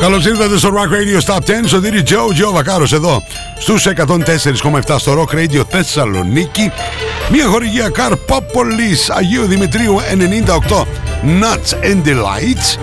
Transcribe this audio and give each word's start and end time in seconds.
Καλώς 0.00 0.26
ήρθατε 0.26 0.58
στο 0.58 0.72
Rock 0.74 0.92
Radio 0.92 1.26
Stop 1.26 1.38
10. 1.38 1.40
Στο 1.66 1.78
δίρι 1.78 2.02
Joe, 2.06 2.12
Joe 2.12 2.52
Βακάρος 2.52 2.92
εδώ 2.92 3.22
στους 3.58 3.86
104,7 3.86 4.98
στο 4.98 5.12
Rock 5.12 5.34
Radio 5.36 5.62
Θεσσαλονίκη. 5.68 6.72
Μια 7.32 7.46
χορηγία 7.46 7.88
Καρπόπολη 7.88 8.96
Αγίου 9.18 9.46
Δημητρίου 9.46 10.00
98 10.70 10.76
Nuts 11.24 11.84
and 11.84 12.08
Delights. 12.08 12.78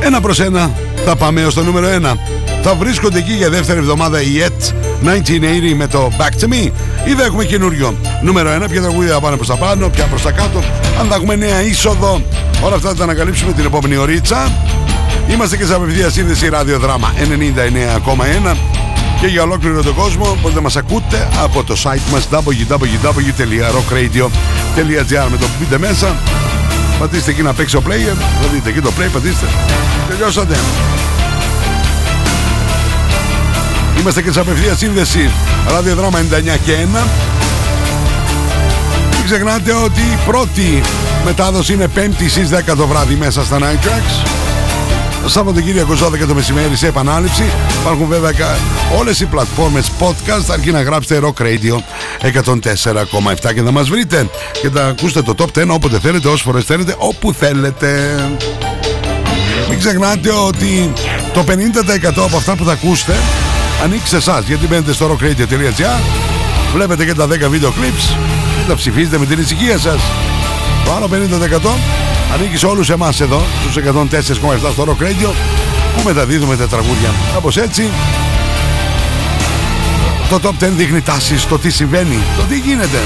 Ένα 0.00 0.20
προς 0.20 0.40
ένα 0.40 0.70
θα 1.04 1.16
πάμε 1.16 1.44
ω 1.44 1.52
το 1.52 1.62
νούμερο 1.62 1.86
1. 2.02 2.16
Θα 2.62 2.74
βρίσκονται 2.74 3.18
εκεί 3.18 3.32
για 3.32 3.50
δεύτερη 3.50 3.78
εβδομάδα 3.78 4.22
η 4.22 4.42
ET 4.46 4.72
1980 5.04 5.74
με 5.76 5.86
το 5.86 6.10
Back 6.18 6.42
to 6.42 6.48
Me. 6.48 6.70
Ή 7.04 7.10
θα 7.10 7.24
έχουμε 7.24 7.44
καινούριο 7.44 7.94
νούμερο 8.22 8.50
1. 8.64 8.68
Ποια 8.70 8.80
τραγούδια 8.80 9.12
θα 9.12 9.20
πάνε 9.20 9.36
προς 9.36 9.48
τα 9.48 9.56
πάνω, 9.56 9.88
ποια 9.88 10.04
προς 10.04 10.22
τα 10.22 10.30
κάτω. 10.30 10.62
Αν 11.00 11.06
θα 11.08 11.14
έχουμε 11.14 11.34
νέα 11.34 11.62
είσοδο. 11.62 12.22
Όλα 12.62 12.74
αυτά 12.74 12.88
θα 12.88 12.94
τα 12.94 13.02
ανακαλύψουμε 13.02 13.52
την 13.52 13.64
επόμενη 13.64 13.96
ωρίτσα. 13.96 14.52
Είμαστε 15.28 15.56
και 15.56 15.64
σε 15.64 15.74
απευθεία 15.74 16.10
σύνδεση 16.10 16.48
ραδιοδράμα 16.48 17.12
99,1 18.52 18.56
και 19.20 19.26
για 19.26 19.42
ολόκληρο 19.42 19.82
τον 19.82 19.94
κόσμο 19.94 20.36
μπορείτε 20.40 20.54
να 20.54 20.60
μας 20.60 20.76
ακούτε 20.76 21.28
από 21.42 21.64
το 21.64 21.76
site 21.82 22.10
μας 22.12 22.28
www.rockradio.gr 22.30 25.26
με 25.30 25.36
το 25.36 25.46
που 25.46 25.52
μπείτε 25.58 25.78
μέσα. 25.78 26.16
Πατήστε 26.98 27.30
εκεί 27.30 27.42
να 27.42 27.52
παίξει 27.52 27.76
ο 27.76 27.82
player 27.86 28.16
θα 28.42 28.48
δείτε 28.52 28.68
εκεί 28.68 28.80
το 28.80 28.92
play 28.98 29.08
πατήστε. 29.12 29.46
Τελειώσατε. 30.08 30.56
Είμαστε 34.00 34.22
και 34.22 34.32
σε 34.32 34.40
απευθεία 34.40 34.74
σύνδεση 34.74 35.30
ραδιοδράμα 35.68 36.18
99 36.18 36.22
και 36.64 36.72
1 36.72 36.76
μην 39.16 39.24
ξεχνάτε 39.24 39.72
ότι 39.72 40.00
η 40.00 40.18
πρώτη 40.26 40.80
μετάδοση 41.24 41.72
είναι 41.72 41.88
5η 41.94 42.28
στις 42.28 42.48
10 42.70 42.76
το 42.76 42.86
βράδυ 42.86 43.14
μέσα 43.14 43.44
στα 43.44 43.58
Night 43.58 43.86
Tracks 43.86 44.37
Σαββατοκύριακο 45.28 45.92
12 45.92 46.26
το 46.28 46.34
μεσημέρι 46.34 46.76
σε 46.76 46.86
επανάληψη. 46.86 47.42
Υπάρχουν 47.80 48.06
βέβαια 48.06 48.32
όλες 48.98 49.20
οι 49.20 49.26
πλατφόρμες 49.26 49.90
podcast. 50.00 50.52
Αρκεί 50.52 50.70
να 50.70 50.82
γράψετε 50.82 51.20
Rock 51.26 51.42
Radio 51.42 51.76
104,7 52.22 53.54
και 53.54 53.62
να 53.62 53.70
μας 53.70 53.88
βρείτε 53.88 54.28
και 54.62 54.68
να 54.72 54.82
ακούσετε 54.82 55.22
το 55.22 55.34
top 55.38 55.62
10 55.62 55.68
όποτε 55.68 55.98
θέλετε, 55.98 56.28
όσες 56.28 56.40
φορές 56.40 56.64
θέλετε, 56.64 56.94
όπου 56.98 57.32
θέλετε. 57.32 58.14
Μην 59.68 59.78
ξεχνάτε 59.78 60.30
ότι 60.30 60.92
το 61.32 61.44
50% 61.48 62.24
από 62.24 62.36
αυτά 62.36 62.56
που 62.56 62.64
θα 62.64 62.72
ακούσετε 62.72 63.16
ανοίξει 63.84 64.08
σε 64.08 64.16
εσάς 64.16 64.44
γιατί 64.46 64.66
μπαίνετε 64.66 64.92
στο 64.92 65.16
rockradio.gr, 65.16 66.00
βλέπετε 66.74 67.04
και 67.04 67.14
τα 67.14 67.26
10 67.26 67.28
βίντεο 67.48 67.70
clips 67.70 68.16
και 68.60 68.68
τα 68.68 68.74
ψηφίζετε 68.74 69.18
με 69.18 69.26
την 69.26 69.38
ησυχία 69.38 69.78
σας. 69.78 70.00
Το 70.84 70.92
άλλο 70.92 71.08
50% 71.08 71.98
Ανήκεις 72.34 72.58
σε 72.60 72.66
όλους 72.66 72.90
εμάς 72.90 73.20
εδώ 73.20 73.42
Στους 73.60 73.76
104,7 73.76 74.70
στο 74.72 74.84
Rock 74.84 75.02
Radio 75.02 75.32
Που 75.96 76.02
μεταδίδουμε 76.04 76.56
τα 76.56 76.66
τραγούδια. 76.68 77.10
Κάπως 77.34 77.56
έτσι. 77.56 77.90
Το 80.28 80.40
Top 80.42 80.64
10 80.64 80.68
δείχνει 80.76 81.00
τάσεις 81.00 81.46
Το 81.46 81.58
τι 81.58 81.70
συμβαίνει, 81.70 82.18
το 82.36 82.42
τι 82.42 82.58
γίνεται. 82.58 82.98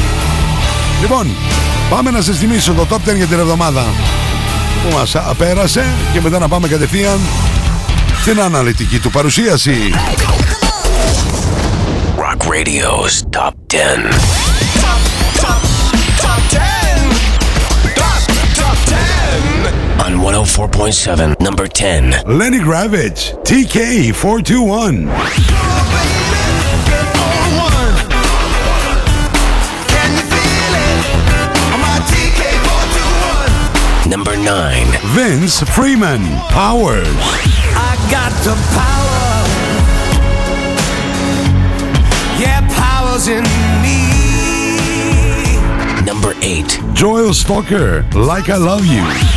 Λοιπόν, 1.00 1.30
πάμε 1.90 2.10
να 2.10 2.20
σας 2.20 2.38
θυμίσω 2.38 2.72
Το 2.72 2.86
Top 2.90 3.10
10 3.10 3.16
για 3.16 3.26
την 3.26 3.38
εβδομάδα. 3.38 3.84
Που 4.82 4.96
μας 4.96 5.16
απέρασε 5.16 5.86
Και 6.12 6.20
μετά 6.20 6.38
να 6.38 6.48
πάμε 6.48 6.68
κατευθείαν 6.68 7.18
Στην 8.20 8.40
αναλυτική 8.40 8.98
του 8.98 9.10
παρουσίαση. 9.10 9.76
Rock 12.16 12.46
Radio's 12.46 13.22
Top 13.30 13.54
10 13.66 14.61
104.7, 20.22 21.40
number 21.40 21.66
10. 21.66 22.22
Lenny 22.38 22.58
Gravitch, 22.58 23.34
TK421. 23.44 25.08
Number 34.08 34.36
9. 34.36 34.86
Vince 35.06 35.60
Freeman, 35.74 36.20
Powers. 36.50 37.08
I 37.74 37.96
got 38.08 38.30
the 38.44 38.54
power. 38.78 39.42
Yeah, 42.38 42.60
powers 42.76 43.26
in 43.26 43.42
me. 43.82 43.98
Number 46.04 46.34
8. 46.42 46.78
Joel 46.94 47.34
Stalker, 47.34 48.04
Like 48.12 48.50
I 48.50 48.56
Love 48.56 48.86
You. 48.86 49.31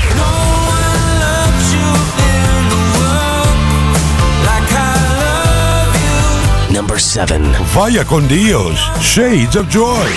Number 6.95 7.03
7. 7.03 7.41
Vaya 7.73 8.05
con 8.05 8.25
Dios, 8.29 8.79
Shades 9.01 9.57
of 9.57 9.67
Joy. 9.67 10.07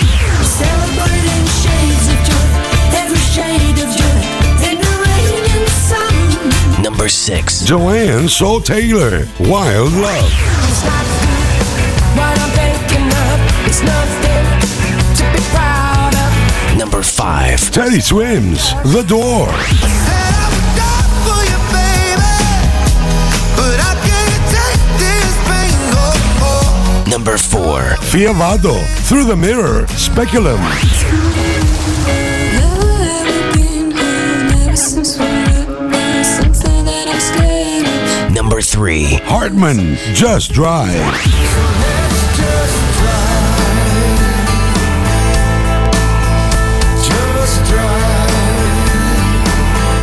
Celebrating 0.41 1.45
shades 1.59 2.07
of 2.07 2.19
joy, 2.23 2.47
every 2.95 3.19
shade 3.19 3.77
of 3.83 3.89
joy, 3.99 4.21
in 4.63 4.79
the 4.79 4.93
rain 5.03 5.43
and 5.59 5.67
sun. 5.67 6.81
Number 6.81 7.09
6. 7.09 7.65
Joanne 7.65 8.29
Soul 8.29 8.61
Taylor, 8.61 9.27
Wild 9.41 9.91
Love. 9.91 10.31
Good, 10.79 11.91
what 12.15 12.39
I'm 12.39 12.49
thinking 12.55 13.11
of. 13.27 13.67
It's 13.67 13.81
nothing 13.83 14.45
to 15.17 15.25
be 15.35 15.43
proud 15.51 16.15
of. 16.15 16.77
Number 16.77 17.03
5. 17.03 17.71
Teddy 17.71 17.99
Swims, 17.99 18.71
The 18.83 19.03
Door. 19.05 19.49
for 27.59 27.81
Fia 28.05 28.31
Vado, 28.33 28.73
Through 29.07 29.25
the 29.25 29.35
Mirror, 29.35 29.85
Speculum. 29.87 30.59
Number 38.33 38.61
three, 38.61 39.19
Hartman, 39.25 39.97
Just 40.13 40.53
Drive. 40.53 40.95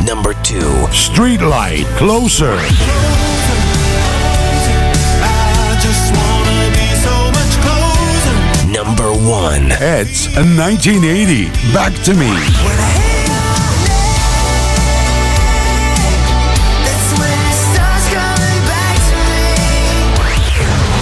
Number 0.04 0.34
two, 0.42 0.72
Streetlight 0.92 1.86
Closer. 1.96 2.56
Number 9.26 9.42
1. 9.42 9.72
It's 9.80 10.26
a 10.36 10.44
1980, 10.44 11.50
Back 11.74 11.92
to 12.04 12.14
Me. 12.14 12.30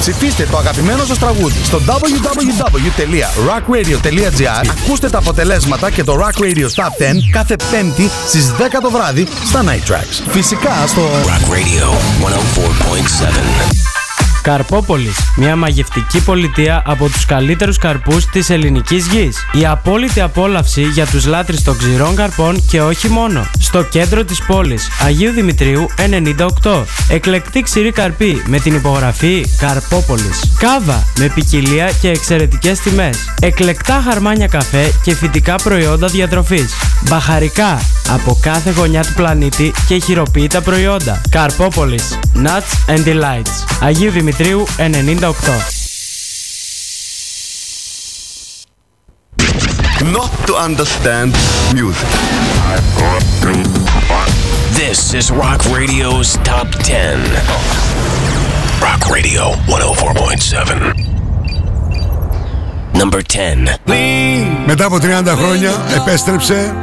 Ψηφίστε 0.01 0.47
το 0.51 0.57
αγαπημένο 0.57 1.05
σας 1.05 1.19
τραγούδι 1.19 1.65
στο 1.65 1.81
www.rockradio.gr 1.87 4.67
Ακούστε 4.83 5.11
τα 5.11 5.19
αποτελέσματα 5.19 5.91
και 5.91 6.05
το 6.05 6.19
Rock 6.21 6.39
Radio 6.43 6.69
Top 6.75 6.84
10 6.84 6.87
κάθε 7.33 7.57
πέμπτη 7.71 8.11
στις 8.27 8.53
10 8.59 8.63
το 8.83 8.91
βράδυ 8.91 9.27
στα 9.45 9.65
Night 9.65 9.84
Tracks. 9.93 10.23
Φυσικά 10.29 10.87
στο 10.87 11.03
Rock 11.03 11.53
Radio 11.53 11.89
104.7. 12.27 13.94
Καρπόπολης, 14.44 15.16
μια 15.37 15.56
μαγευτική 15.56 16.22
πολιτεία 16.22 16.82
από 16.87 17.09
τους 17.09 17.25
καλύτερους 17.25 17.78
καρπούς 17.78 18.27
της 18.27 18.50
ελληνικής 18.50 19.06
γης. 19.06 19.47
Η 19.53 19.66
απόλυτη 19.66 20.21
απόλαυση 20.21 20.82
για 20.82 21.06
τους 21.06 21.27
λάτρεις 21.27 21.62
των 21.62 21.78
ξηρών 21.78 22.15
καρπών 22.15 22.65
και 22.66 22.81
όχι 22.83 23.09
μόνο. 23.09 23.47
Στο 23.59 23.83
κέντρο 23.83 24.25
της 24.25 24.43
πόλης, 24.47 24.88
Αγίου 25.04 25.31
Δημητρίου 25.31 25.87
98. 26.63 26.84
Εκλεκτή 27.09 27.60
ξηρή 27.60 27.92
καρπή 27.92 28.42
με 28.47 28.59
την 28.59 28.74
υπογραφή 28.74 29.47
Καρπόπολης. 29.59 30.54
Κάβα 30.59 31.07
με 31.19 31.28
ποικιλία 31.34 31.91
και 32.01 32.09
εξαιρετικές 32.09 32.78
τιμές. 32.78 33.34
Εκλεκτά 33.41 34.03
χαρμάνια 34.09 34.47
καφέ 34.47 34.92
και 35.03 35.15
φυτικά 35.15 35.54
προϊόντα 35.54 36.07
διατροφής. 36.07 36.74
Μπαχαρικά 37.09 37.80
από 38.09 38.39
κάθε 38.41 38.71
γωνιά 38.71 39.03
του 39.03 39.13
πλανήτη 39.15 39.72
και 39.86 39.98
χειροποίητα 39.98 40.60
προϊόντα. 40.60 41.21
Καρπόπολης. 41.30 42.19
Nuts 42.34 42.95
and 42.95 43.04
Delights. 43.07 43.65
Αγίου 43.80 44.10
Δημητρίου 44.10 44.33
98. 44.34 45.79
not 50.11 50.32
to 50.47 50.56
understand 50.56 51.32
music. 51.76 52.09
This 54.73 55.14
is 55.14 55.29
Rock 55.29 55.64
Radio's 55.66 56.38
Top 56.38 56.70
10. 56.84 57.20
Rock 58.82 59.09
Radio 59.11 59.52
104.7. 59.67 60.96
Number 62.94 63.22
10. 63.22 63.78
Μετά 64.66 64.85
από 64.85 64.97
30 64.97 65.26
χρόνια 65.38 65.72
επέστρεψε 65.96 66.76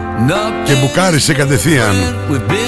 και 0.64 0.74
μπουκάρισε 0.74 1.32
κατευθείαν 1.32 1.94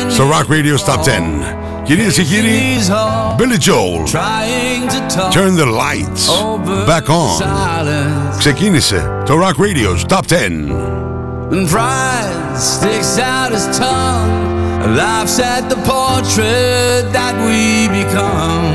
στο 0.09 0.31
Rock 0.31 0.47
Radio 0.53 0.77
Top 0.87 1.03
10. 1.05 1.62
Κυρίες 1.85 2.15
και 2.15 2.23
κύριοι, 2.23 2.77
He's 2.79 2.91
all 2.91 3.37
Billy 3.41 3.59
Joel, 3.69 4.05
trying 4.07 4.89
to 4.95 5.01
talk 5.17 5.31
Turn 5.33 5.53
the 5.57 5.67
Lights 5.83 6.25
over 6.29 6.85
Back 6.87 7.09
On. 7.09 7.37
silence. 7.39 8.39
Ξεκίνησε 8.39 9.23
το 9.27 9.35
Rock 9.35 9.57
Radio's 9.65 10.03
Top 10.15 10.27
10. 10.27 10.37
And 11.55 11.67
pride 11.75 12.57
sticks 12.73 13.15
out 13.33 13.51
his 13.57 13.67
tongue, 13.83 14.33
laughs 15.01 15.37
at 15.55 15.65
the 15.73 15.79
portrait 15.93 17.03
that 17.19 17.35
we 17.47 17.61
become. 18.01 18.67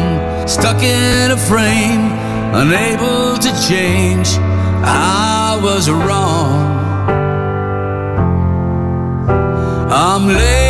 Stuck 0.56 0.80
in 0.82 1.26
a 1.38 1.40
frame, 1.52 2.04
unable 2.64 3.26
to 3.46 3.52
change. 3.70 4.28
I 4.84 5.60
was 5.68 5.84
wrong. 6.04 6.56
I'm 10.06 10.24
late, 10.28 10.67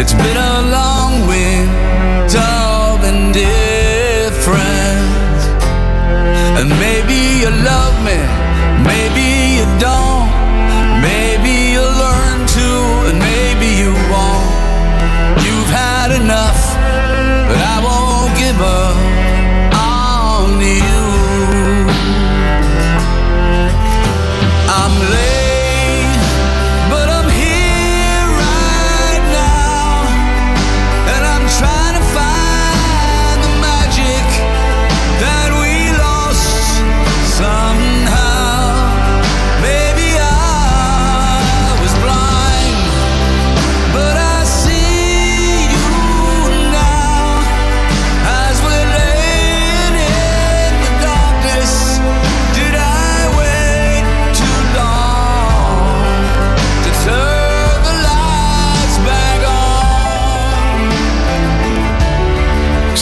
It's 0.00 0.14
bitter 0.14 0.49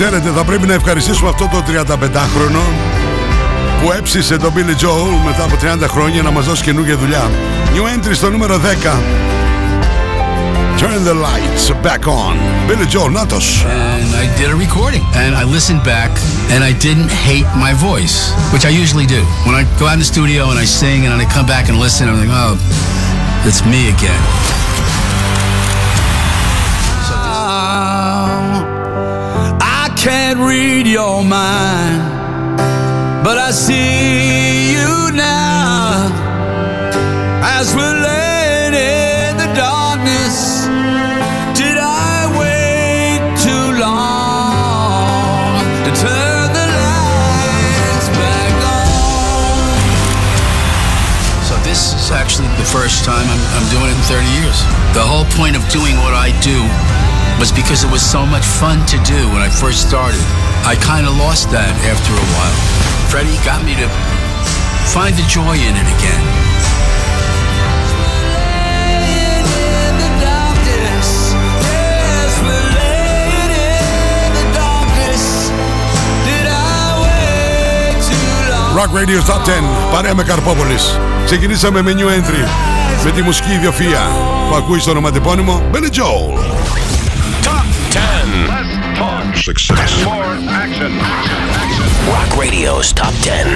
Ξέρετε, 0.00 0.30
θα 0.36 0.44
πρέπει 0.44 0.66
να 0.66 0.74
ευχαριστήσουμε 0.74 1.28
αυτό 1.28 1.48
το 1.52 1.62
35χρονο 1.66 2.62
που 3.82 3.92
έψησε 3.92 4.36
τον 4.36 4.52
Billy 4.56 4.84
Joel 4.84 5.24
μετά 5.24 5.44
από 5.44 5.84
30 5.84 5.88
χρόνια 5.88 6.22
να 6.22 6.30
μας 6.30 6.44
δώσει 6.44 6.62
καινούργια 6.62 6.96
δουλειά. 6.96 7.30
New 7.74 8.06
entry 8.06 8.14
στο 8.14 8.30
νούμερο 8.30 8.56
10. 8.56 8.58
Turn 10.78 11.04
the 11.04 11.14
lights 11.14 11.86
back 11.86 12.06
on. 12.06 12.34
Billy 12.68 12.96
Joel, 12.96 13.10
νάτος. 13.12 13.66
and 13.66 14.14
I 14.22 14.40
did 14.40 14.48
a 14.50 14.56
recording 14.66 15.02
and 15.14 15.34
I 15.34 15.44
listened 15.56 15.82
back 15.94 16.10
and 16.52 16.60
I 16.70 16.72
didn't 16.86 17.12
hate 17.28 17.48
my 17.66 17.72
voice, 17.88 18.16
which 18.52 18.64
I 18.70 18.72
usually 18.82 19.06
do. 19.16 19.22
When 19.46 19.56
I 19.60 19.62
go 19.80 19.84
out 19.88 19.96
in 19.98 20.02
the 20.04 20.10
studio 20.14 20.42
and 20.52 20.58
I 20.64 20.66
sing 20.80 20.98
and 21.04 21.10
then 21.12 21.20
I 21.26 21.28
come 21.36 21.46
back 21.54 21.64
and 21.70 21.76
listen, 21.86 22.02
I'm 22.10 22.18
like, 22.22 22.34
oh, 22.42 22.54
it's 23.48 23.62
me 23.72 23.80
again. 23.94 24.22
Your 30.88 31.23
mind, 31.23 32.00
but 33.23 33.37
I 33.37 33.50
see 33.50 34.73
you 34.73 35.12
now 35.12 36.08
as 37.44 37.76
we're 37.76 37.93
laying 37.93 38.73
in 38.73 39.37
the 39.37 39.52
darkness. 39.52 40.64
Did 41.52 41.76
I 41.76 42.25
wait 42.40 43.20
too 43.37 43.76
long 43.76 45.61
to 45.85 45.90
turn 45.93 46.56
the 46.56 46.67
lights 46.73 48.08
back 48.17 48.56
on? 48.64 49.76
So 51.44 51.55
this 51.69 51.93
is 51.93 52.11
actually 52.11 52.49
the 52.56 52.64
first 52.64 53.05
time 53.05 53.29
I'm, 53.29 53.44
I'm 53.61 53.69
doing 53.69 53.93
it 53.93 53.96
in 54.00 54.05
30 54.08 54.25
years. 54.40 54.56
The 54.96 55.05
whole 55.05 55.29
point 55.37 55.52
of 55.55 55.69
doing 55.69 56.00
what 56.00 56.14
I 56.17 56.32
do 56.40 56.56
was 57.38 57.52
because 57.52 57.85
it 57.85 57.90
was 57.93 58.00
so 58.00 58.25
much 58.25 58.46
fun 58.46 58.87
to 58.87 58.96
do 59.05 59.29
when 59.29 59.44
I 59.44 59.50
first 59.50 59.87
started. 59.87 60.25
I 60.68 60.76
kind 60.76 61.06
of 61.08 61.16
lost 61.16 61.48
that 61.56 61.72
after 61.88 62.12
a 62.12 62.26
while. 62.36 62.58
Freddie 63.08 63.40
got 63.40 63.64
me 63.64 63.72
to 63.80 63.88
find 64.92 65.16
the 65.16 65.24
joy 65.24 65.56
in 65.56 65.72
it 65.80 65.88
again. 65.96 66.24
Laying 68.37 69.48
in 69.48 69.92
the 70.04 70.12
darkness, 70.28 71.08
yes, 71.72 72.32
we're 72.44 72.68
laying 72.76 73.52
in 73.64 74.28
the 74.37 74.46
darkness. 74.60 75.48
Did 76.28 76.46
I 76.52 77.00
wait 77.00 77.96
too 78.04 78.28
long? 78.52 78.76
Rock 78.76 78.92
Radio 78.92 79.25
Top 79.25 79.48
10. 79.48 79.64
Παρέα 79.92 80.14
με 80.14 80.22
Καρπόπολης. 80.22 81.00
Ξεκινήσαμε 81.25 81.82
με 81.82 81.94
new 81.96 82.08
entry. 82.16 82.44
Με 83.04 83.10
τη 83.10 83.22
μουσική 83.22 83.52
ιδιοφία 83.52 84.00
που 84.48 84.54
ακούει 84.56 84.78
στο 84.78 84.90
ονοματεπώνυμο 84.90 85.62
Billy 85.72 85.90
Joel. 85.96 86.38
Top 87.44 87.66
10. 88.75 88.77
Success. 89.35 90.04
More 90.04 90.35
action. 90.64 90.92
Rock 92.14 92.30
Radio's 92.37 92.92
Top 92.92 93.14
10. 93.23 93.47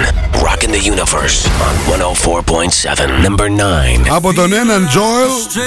Rocking 0.47 0.71
the 0.71 0.83
Universe 0.93 1.47
on 1.67 1.73
104.7. 1.87 3.21
Number 3.27 3.49
9. 3.49 4.07
Από 4.09 4.33
τον 4.33 4.53
έναν 4.53 4.89
Joel, 4.93 5.59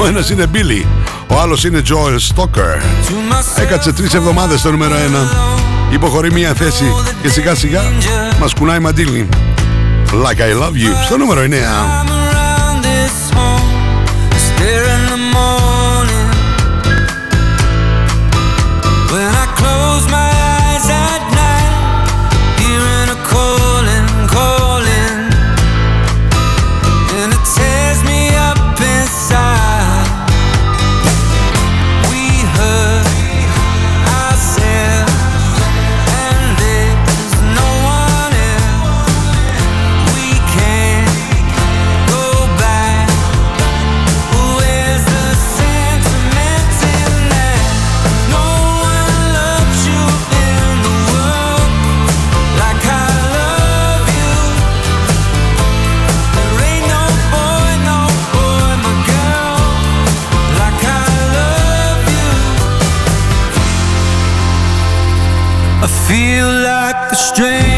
ο 0.00 0.06
ένας 0.06 0.30
είναι 0.30 0.46
Billy, 0.52 0.86
ο 1.28 1.40
άλλος 1.40 1.64
είναι 1.64 1.82
Joel 1.88 2.34
Stoker. 2.34 2.82
Έκατσε 3.56 3.92
τρεις 3.92 4.14
εβδομάδες 4.14 4.60
στο 4.60 4.70
νούμερο 4.70 4.94
1. 5.90 5.92
Υποχωρεί 5.92 6.32
μία 6.32 6.54
θέση 6.54 6.84
και 7.22 7.28
σιγά 7.28 7.54
σιγά 7.54 7.82
μας 8.40 8.54
κουνάει 8.54 8.78
μαντήλι. 8.78 9.28
Like 10.12 10.40
I 10.40 10.62
love 10.62 10.74
you 10.74 11.04
στο 11.04 11.16
νούμερο 11.16 11.40
9. 11.40 12.13
Strange. 67.14 67.73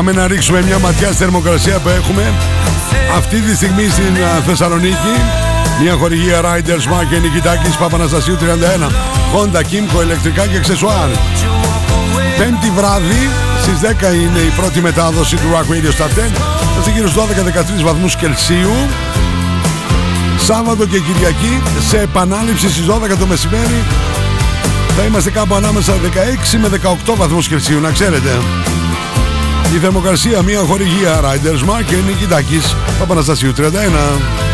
Πάμε 0.00 0.12
να 0.12 0.26
ρίξουμε 0.26 0.62
μια 0.62 0.78
ματιά 0.78 1.06
στη 1.06 1.16
θερμοκρασία 1.16 1.78
που 1.78 1.88
έχουμε 1.88 2.32
αυτή 3.16 3.40
τη 3.40 3.54
στιγμή 3.54 3.88
στην 3.88 4.24
α, 4.24 4.40
Θεσσαλονίκη. 4.46 5.14
Μια 5.82 5.92
χορηγία 5.92 6.40
Riders 6.40 6.84
Mark 6.92 7.06
και 7.10 7.18
Νικητάκης 7.18 7.76
Παπαναστασίου 7.76 8.36
31. 8.36 8.40
Honda 9.34 9.58
Kimco 9.58 10.02
ηλεκτρικά 10.02 10.46
και 10.46 10.56
αξεσουάρ. 10.56 11.08
Πέμπτη 12.38 12.70
βράδυ 12.76 13.28
στις 13.62 13.78
10 14.10 14.14
είναι 14.14 14.38
η 14.38 14.52
πρώτη 14.56 14.80
μετάδοση 14.80 15.36
του 15.36 15.48
Rock 15.52 15.72
Radio 15.72 16.02
Star 16.02 16.08
10. 16.08 16.08
Είμαστε 16.72 16.90
γύρω 16.94 17.08
στους 17.08 17.22
12-13 17.80 17.84
βαθμούς 17.84 18.16
Κελσίου. 18.16 18.74
Σάββατο 20.38 20.86
και 20.86 20.98
Κυριακή 20.98 21.62
σε 21.88 21.98
επανάληψη 21.98 22.70
στις 22.70 22.86
12 22.86 23.16
το 23.18 23.26
μεσημέρι 23.26 23.84
θα 24.96 25.04
είμαστε 25.04 25.30
κάπου 25.30 25.54
ανάμεσα 25.54 25.92
16 25.92 26.58
με 26.60 26.68
18 27.12 27.14
βαθμούς 27.16 27.48
Κελσίου, 27.48 27.80
να 27.80 27.90
ξέρετε. 27.90 28.30
Η 29.74 29.78
θερμοκρασία, 29.78 30.42
μια 30.42 30.60
χορηγία 30.60 31.20
Riders 31.20 31.70
Mark 31.70 31.84
και 31.86 31.96
Νικητάκης 31.96 32.76
Παπαναστασίου 32.98 33.52
31. 33.52 34.49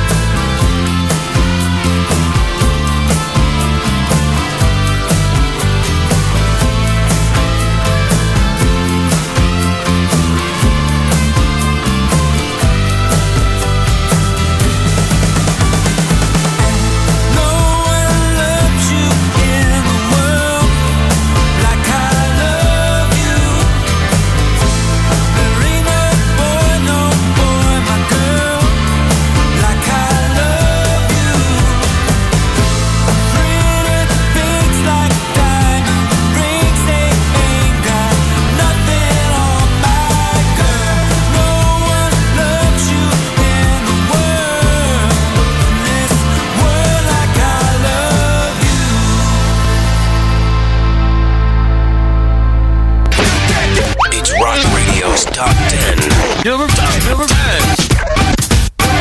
Top 55.24 55.56
10. 55.68 55.98
Number 56.44 56.68
10. 56.68 57.08
Number 57.08 57.26
10. 57.26 57.34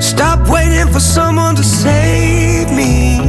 Stop 0.01 0.47
waiting 0.47 0.87
for 0.93 1.01
someone 1.01 1.53
to 1.57 1.63
save 1.63 2.69
me. 2.71 3.19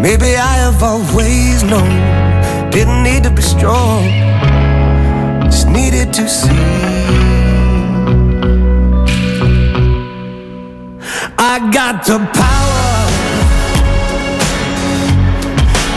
Maybe 0.00 0.36
I 0.36 0.54
have 0.62 0.80
always 0.84 1.64
known. 1.64 2.70
Didn't 2.70 3.02
need 3.02 3.24
to 3.24 3.30
be 3.30 3.42
strong. 3.42 4.04
Just 5.50 5.66
needed 5.66 6.12
to 6.12 6.28
see. 6.28 6.50
I 11.36 11.58
got 11.72 12.06
the 12.06 12.18
power. 12.40 12.86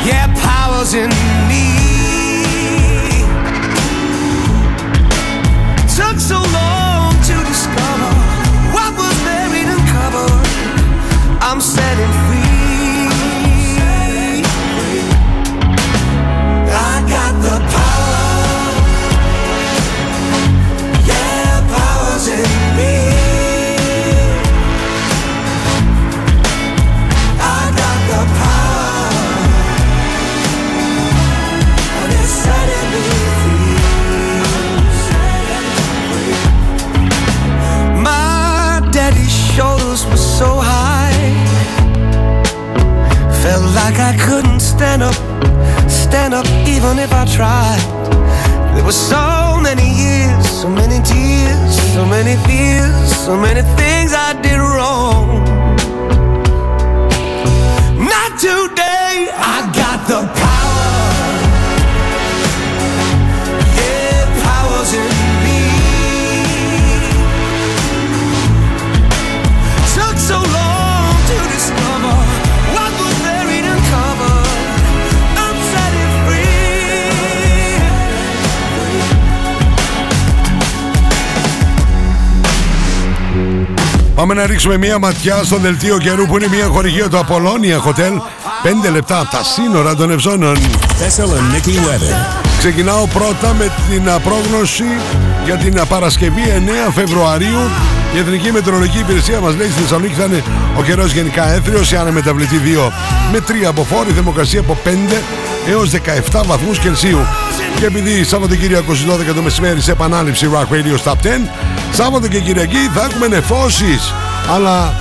Yeah, 0.08 0.26
power's 0.42 0.96
in 0.96 1.12
me. 1.48 1.69
I'm 11.60 11.64
setting 11.64 12.14
free. 12.30 12.39
Even 46.80 46.98
if 46.98 47.12
I 47.12 47.26
tried. 47.26 47.82
There 48.74 48.86
were 48.86 49.00
so 49.14 49.60
many 49.62 49.88
years, 50.04 50.50
so 50.62 50.70
many 50.70 51.04
tears, 51.04 51.72
so 51.94 52.06
many 52.06 52.36
fears, 52.48 53.10
so 53.26 53.36
many 53.36 53.64
things 53.80 54.14
I 54.14 54.32
did 54.42 54.60
wrong. 54.74 55.44
Not 58.14 58.32
today. 58.40 59.28
I 59.56 59.58
got 59.76 60.08
the 60.08 60.20
power. 60.40 60.59
Πάμε 84.20 84.34
να 84.34 84.46
ρίξουμε 84.46 84.78
μία 84.78 85.00
ματιά 85.00 85.44
στο 85.44 85.58
δελτίο 85.58 85.98
καιρού 85.98 86.26
που 86.26 86.38
είναι 86.38 86.48
μία 86.48 86.66
χορηγία 86.66 87.10
του 87.10 87.18
Απολώνια 87.18 87.84
Hotel 87.84 88.14
5 88.88 88.92
λεπτά 88.92 89.20
από 89.20 89.30
τα 89.32 89.44
σύνορα 89.44 89.96
των 89.96 90.12
Ευζώνων. 90.12 90.56
Thessaloniki 90.56 91.70
weather. 91.70 92.40
Ξεκινάω 92.58 93.08
πρώτα 93.08 93.54
με 93.54 93.72
την 93.90 94.10
α, 94.10 94.20
πρόγνωση 94.20 94.84
για 95.46 95.58
την 95.58 95.80
α, 95.80 95.86
Παρασκευή 95.86 96.42
9 96.88 96.92
Φεβρουαρίου. 96.94 97.60
Η 98.16 98.18
Εθνική 98.18 98.52
Μετεωρολογική 98.52 99.00
Υπηρεσία 99.00 99.40
μας 99.40 99.56
λέει 99.56 99.70
στη 99.70 99.82
Θεσσαλονίκη 99.82 100.14
θα 100.14 100.24
είναι 100.24 100.44
ο 100.78 100.84
καιρός 100.84 101.12
γενικά 101.12 101.54
έθριος, 101.54 101.92
η 101.92 101.96
αναμεταβλητή 101.96 102.62
2 102.66 102.92
με 103.32 103.40
3 103.48 103.64
από 103.68 103.84
φόρη, 103.84 104.12
θερμοκρασία 104.12 104.60
από 104.60 104.78
5 104.86 104.90
έως 105.70 105.92
17 106.32 106.44
βαθμούς 106.46 106.80
Κελσίου. 106.80 107.20
Και 107.80 107.86
επειδή 107.86 108.24
Σάββατο 108.24 108.54
στις 108.54 109.06
12 109.06 109.34
το 109.36 109.42
μεσημέρι 109.42 109.82
σε 109.82 109.92
επανάληψη 109.92 110.50
Rock 110.54 110.74
Radio 110.74 111.04
Stop 111.04 111.14
10, 111.14 111.16
Σάββατο 111.92 112.28
και 112.28 112.40
Κυριακή 112.40 112.90
θα 112.94 113.04
έχουμε 113.04 113.28
νεφώσεις. 113.28 114.14
Αλλά 114.56 114.94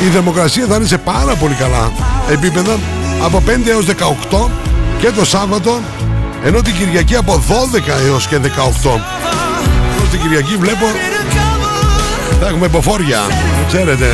η 0.00 0.04
θερμοκρασία 0.04 0.66
θα 0.66 0.76
είναι 0.76 0.86
σε 0.86 0.98
πάρα 0.98 1.34
πολύ 1.34 1.54
καλά 1.54 1.92
επίπεδα 2.30 2.78
από 3.24 3.42
5 3.46 3.50
έως 3.68 3.86
18 4.30 4.48
και 4.98 5.10
το 5.10 5.24
Σάββατο 5.24 5.80
ενώ 6.44 6.60
την 6.60 6.74
Κυριακή 6.74 7.16
από 7.16 7.42
12 7.48 8.06
έως 8.06 8.26
και 8.26 8.36
18 8.36 8.38
ενώ 9.96 10.08
την 10.10 10.20
Κυριακή 10.20 10.56
βλέπω 10.56 10.86
θα 12.40 12.46
έχουμε 12.48 12.66
υποφόρια 12.66 13.20
ξέρετε. 13.66 14.06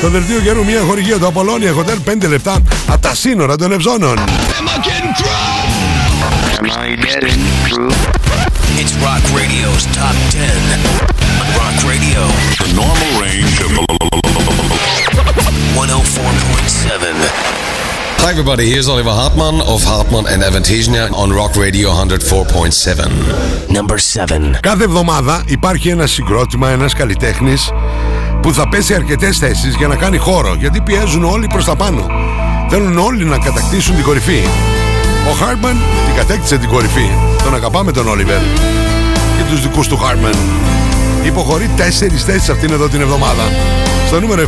Το 0.00 0.08
δελτίο 0.08 0.40
καιρού 0.40 0.64
μια 0.64 0.80
χορηγία 0.80 1.18
του 1.18 1.26
Απολώνια 1.26 1.72
Hotel 1.74 2.24
5 2.24 2.28
λεπτά 2.28 2.58
από 2.86 3.00
τα 3.00 3.14
σύνορα 3.14 3.56
των 3.56 3.72
Ευζώνων 3.72 4.18
It's 8.78 8.94
Rock 9.06 9.24
Radio's 9.32 9.84
Top 9.98 10.16
10. 10.36 10.44
On 11.40 11.48
Rock 11.60 11.76
Radio, 11.92 12.20
The 12.60 12.70
normal 12.82 13.10
range 13.24 13.56
of 13.64 13.70
104.7. 15.74 17.16
Hi 18.24 18.30
everybody, 18.30 18.64
here's 18.72 18.88
Oliver 18.88 19.14
Hartmann 19.20 19.56
of 19.74 19.82
Hartmann 19.82 20.26
and 20.32 20.42
Avantasia 20.42 21.10
on 21.22 21.28
Rock 21.32 21.56
Radio 21.56 21.88
104.7. 21.90 23.72
Number 23.72 23.98
7. 23.98 24.58
Κάθε 24.60 24.84
εβδομάδα 24.84 25.42
υπάρχει 25.46 25.88
ένα 25.88 26.06
συγκρότημα, 26.06 26.70
ένας 26.70 26.94
καλλιτέχνης 26.94 27.70
που 28.42 28.52
θα 28.52 28.68
πέσει 28.68 28.94
αρκετές 28.94 29.38
θέσεις 29.38 29.74
για 29.74 29.86
να 29.86 29.96
κάνει 29.96 30.16
χώρο 30.16 30.54
γιατί 30.54 30.80
πιέζουν 30.80 31.24
όλοι 31.24 31.46
προς 31.46 31.64
τα 31.64 31.76
πάνω. 31.76 32.06
Θέλουν 32.68 32.98
όλοι 32.98 33.24
να 33.24 33.38
κατακτήσουν 33.38 33.94
την 33.94 34.04
κορυφή. 34.04 34.42
Ο 35.30 35.32
Χάρτμαν 35.44 35.76
την 36.06 36.14
κατέκτησε 36.16 36.58
την 36.58 36.68
κορυφή. 36.68 37.10
Τον 37.44 37.54
αγαπάμε 37.54 37.92
τον 37.92 38.08
Όλιβερ 38.08 38.40
και 39.36 39.42
τους 39.50 39.62
δικούς 39.62 39.88
του 39.88 39.96
Χάρτμαν. 39.96 40.34
Υποχωρεί 41.24 41.70
τέσσερις 41.76 42.24
θέσεις 42.24 42.48
αυτήν 42.48 42.72
εδώ 42.72 42.88
την 42.88 43.00
εβδομάδα. 43.00 43.42
Στο 44.06 44.20
νούμερο 44.20 44.42
7 44.42 44.46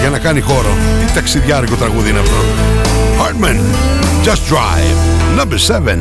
για 0.00 0.10
να 0.10 0.18
κάνει 0.18 0.40
χώρο. 0.40 0.76
Τι 1.06 1.12
ταξιδιάρικο 1.12 1.74
τραγούδι 1.74 2.10
είναι 2.10 2.18
αυτό. 2.18 2.36
Hartman, 3.20 3.58
Just 4.24 4.42
Drive, 4.50 4.98
number 5.38 5.58
7. 5.58 6.00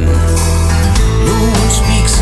No 1.27 1.35
one 1.61 1.71
speaks, 1.79 2.13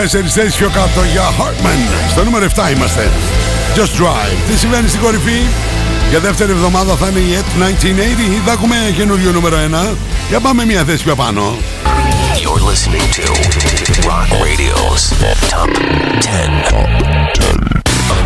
Τέσσερις 0.00 0.32
θέσεις 0.32 0.54
πιο 0.54 0.68
κάτω 0.68 1.04
για 1.12 1.22
Hartman. 1.22 2.10
Στο 2.10 2.24
νούμερο 2.24 2.46
7 2.54 2.70
είμαστε. 2.76 3.10
Just 3.76 4.02
Drive. 4.02 4.50
Τι 4.50 4.58
συμβαίνει 4.58 4.88
στην 4.88 5.00
κορυφή; 5.00 5.40
Για 6.10 6.20
δεύτερη 6.20 6.50
εβδομάδα 6.50 6.96
θα 6.96 7.08
είναι 7.08 7.18
η 7.18 7.38
At 7.38 7.62
1980. 7.62 8.42
Θα 8.46 8.52
έχουμε 8.52 8.76
καινούριο 8.96 9.32
νούμερο 9.32 9.56
1. 9.92 9.96
Για 10.28 10.40
πάμε 10.40 10.64
μια 10.64 10.84
θέση 10.84 11.04
πιο 11.04 11.14
πάνω. 11.14 11.56
You're 12.42 12.62
listening 12.72 13.06
to 13.18 13.24
Rock 14.10 14.28
Radio's 14.46 15.02
Top 15.52 15.70
10 16.20 16.74
on 16.80 16.96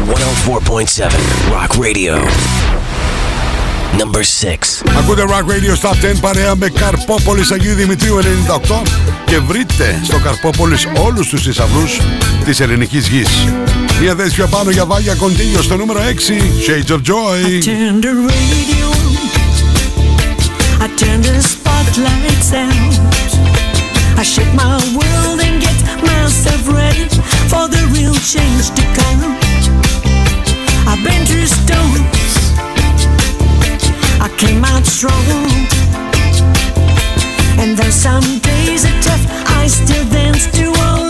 104.7 0.07 1.53
Rock 1.55 1.73
Radio. 1.85 2.80
Number 3.99 4.23
6. 4.23 4.83
Ακούτε 4.99 5.23
Rock 5.23 5.45
Radio 5.51 5.75
Stop 5.83 6.15
10 6.15 6.21
παρέα 6.21 6.55
με 6.55 6.69
Καρπόπολης 6.69 7.51
Αγίου 7.51 7.75
Δημητρίου 7.75 8.19
98 8.19 8.83
και 9.25 9.39
βρείτε 9.39 10.01
στο 10.05 10.19
Καρπόπολης 10.19 10.87
όλους 10.97 11.29
τους 11.29 11.43
θησαυρούς 11.43 12.01
της 12.45 12.61
ελληνικής 12.61 13.09
γης. 13.09 13.29
Μια 14.01 14.15
θέση 14.15 14.43
πάνω 14.51 14.71
για 14.71 14.85
βάλια 14.85 15.15
κοντίνιο 15.15 15.63
στο 15.63 15.77
νούμερο 15.77 16.01
6. 16.01 16.39
Shades 16.67 16.91
of 16.95 17.01
Joy. 17.03 17.41
I 24.23 24.23
shake 24.23 24.53
my 24.65 24.77
world 24.99 25.39
and 25.47 25.57
get 25.65 25.79
myself 26.11 26.63
ready 26.81 27.07
for 27.51 27.65
the 27.75 27.83
real 27.95 28.17
change 28.33 28.65
to 28.77 28.83
come. 28.99 29.21
Out 34.63 34.85
strong. 34.85 35.25
And 37.59 37.77
though 37.77 37.91
some 37.91 38.39
days 38.41 38.85
are 38.85 39.03
tough, 39.03 39.25
I 39.59 39.67
still 39.67 40.05
dance 40.11 40.47
to 40.53 40.73
all 40.83 41.10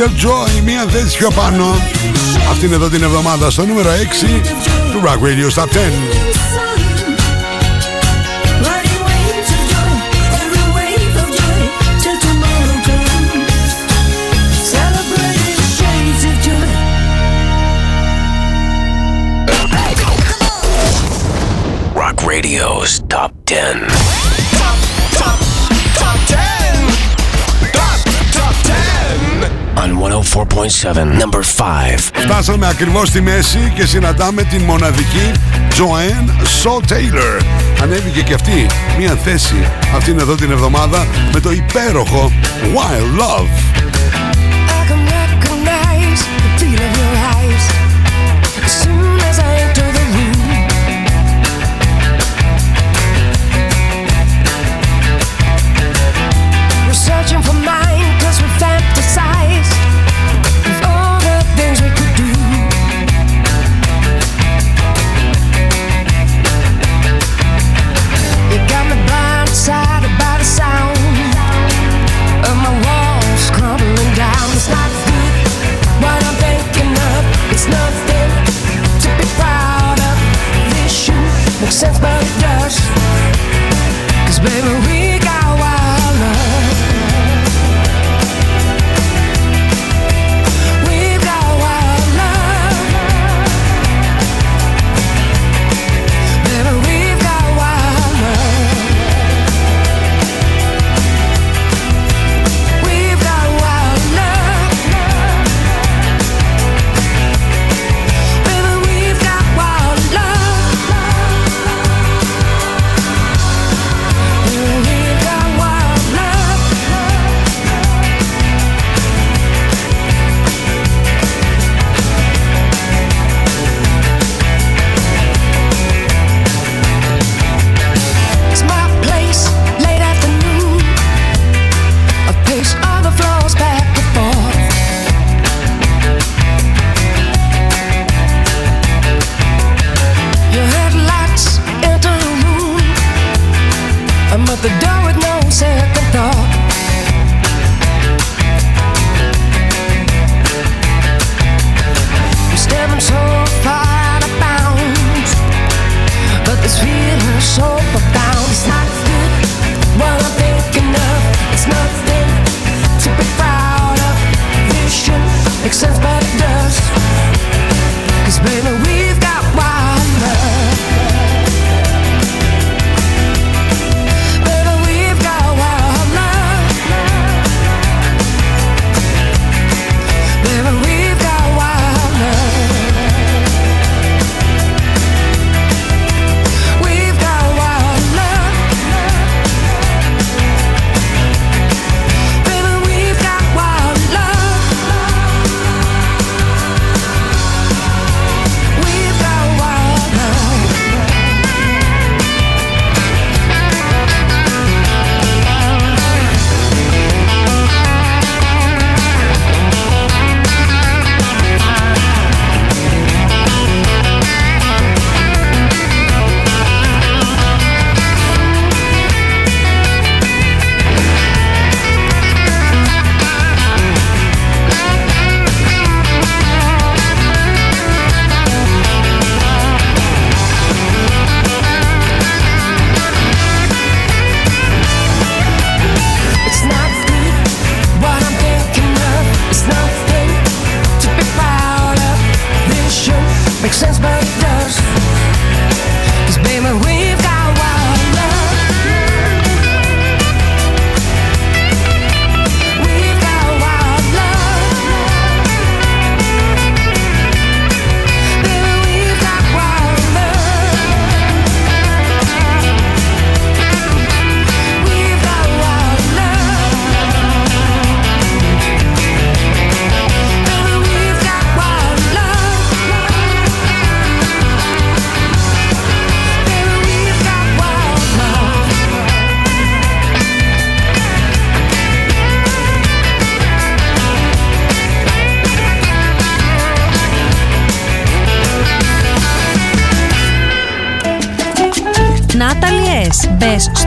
Shades 0.00 0.06
of 0.06 0.26
Joy. 0.26 0.62
Μια 0.64 0.84
θέση 0.88 1.16
πιο 1.16 1.30
πάνω. 1.30 1.64
Αυτή 2.50 2.66
είναι 2.66 2.74
εδώ 2.74 2.88
την 2.88 3.02
εβδομάδα 3.02 3.50
στο 3.50 3.66
νούμερο 3.66 3.90
6 3.90 3.94
του 4.92 5.02
Rock 5.04 5.18
Radio 5.18 5.50
Top 5.54 5.68
10. 5.68 5.76
Riding 8.62 9.00
waves 22.66 23.29
number 30.68 31.42
5. 31.56 32.10
Φτάσαμε 32.14 32.68
ακριβώς 32.68 33.08
στη 33.08 33.20
μέση 33.20 33.72
και 33.74 33.86
συναντάμε 33.86 34.42
την 34.42 34.62
μοναδική 34.62 35.32
Joanne 35.70 36.28
Saul 36.62 36.92
Taylor. 36.92 37.44
Ανέβηκε 37.82 38.22
και 38.22 38.34
αυτή 38.34 38.66
μια 38.98 39.14
θέση 39.14 39.66
αυτήν 39.94 40.18
εδώ 40.18 40.34
την 40.34 40.50
εβδομάδα 40.50 41.06
με 41.32 41.40
το 41.40 41.50
υπέροχο 41.50 42.32
Wild 42.62 43.20
Love. 43.20 43.69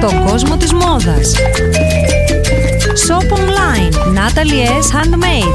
Στον 0.08 0.26
κόσμο 0.26 0.58
της 0.58 0.74
μόδας. 0.74 1.34
Shop 3.08 3.34
online. 3.38 3.94
Natalie 4.18 4.66
S. 4.82 4.88
Handmade. 4.96 5.54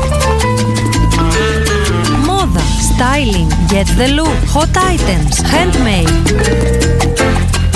Μόδα. 2.26 2.60
Styling. 2.88 3.72
Get 3.72 3.86
the 3.98 4.08
look. 4.18 4.38
Hot 4.54 4.76
items. 4.76 5.34
Handmade. 5.54 6.12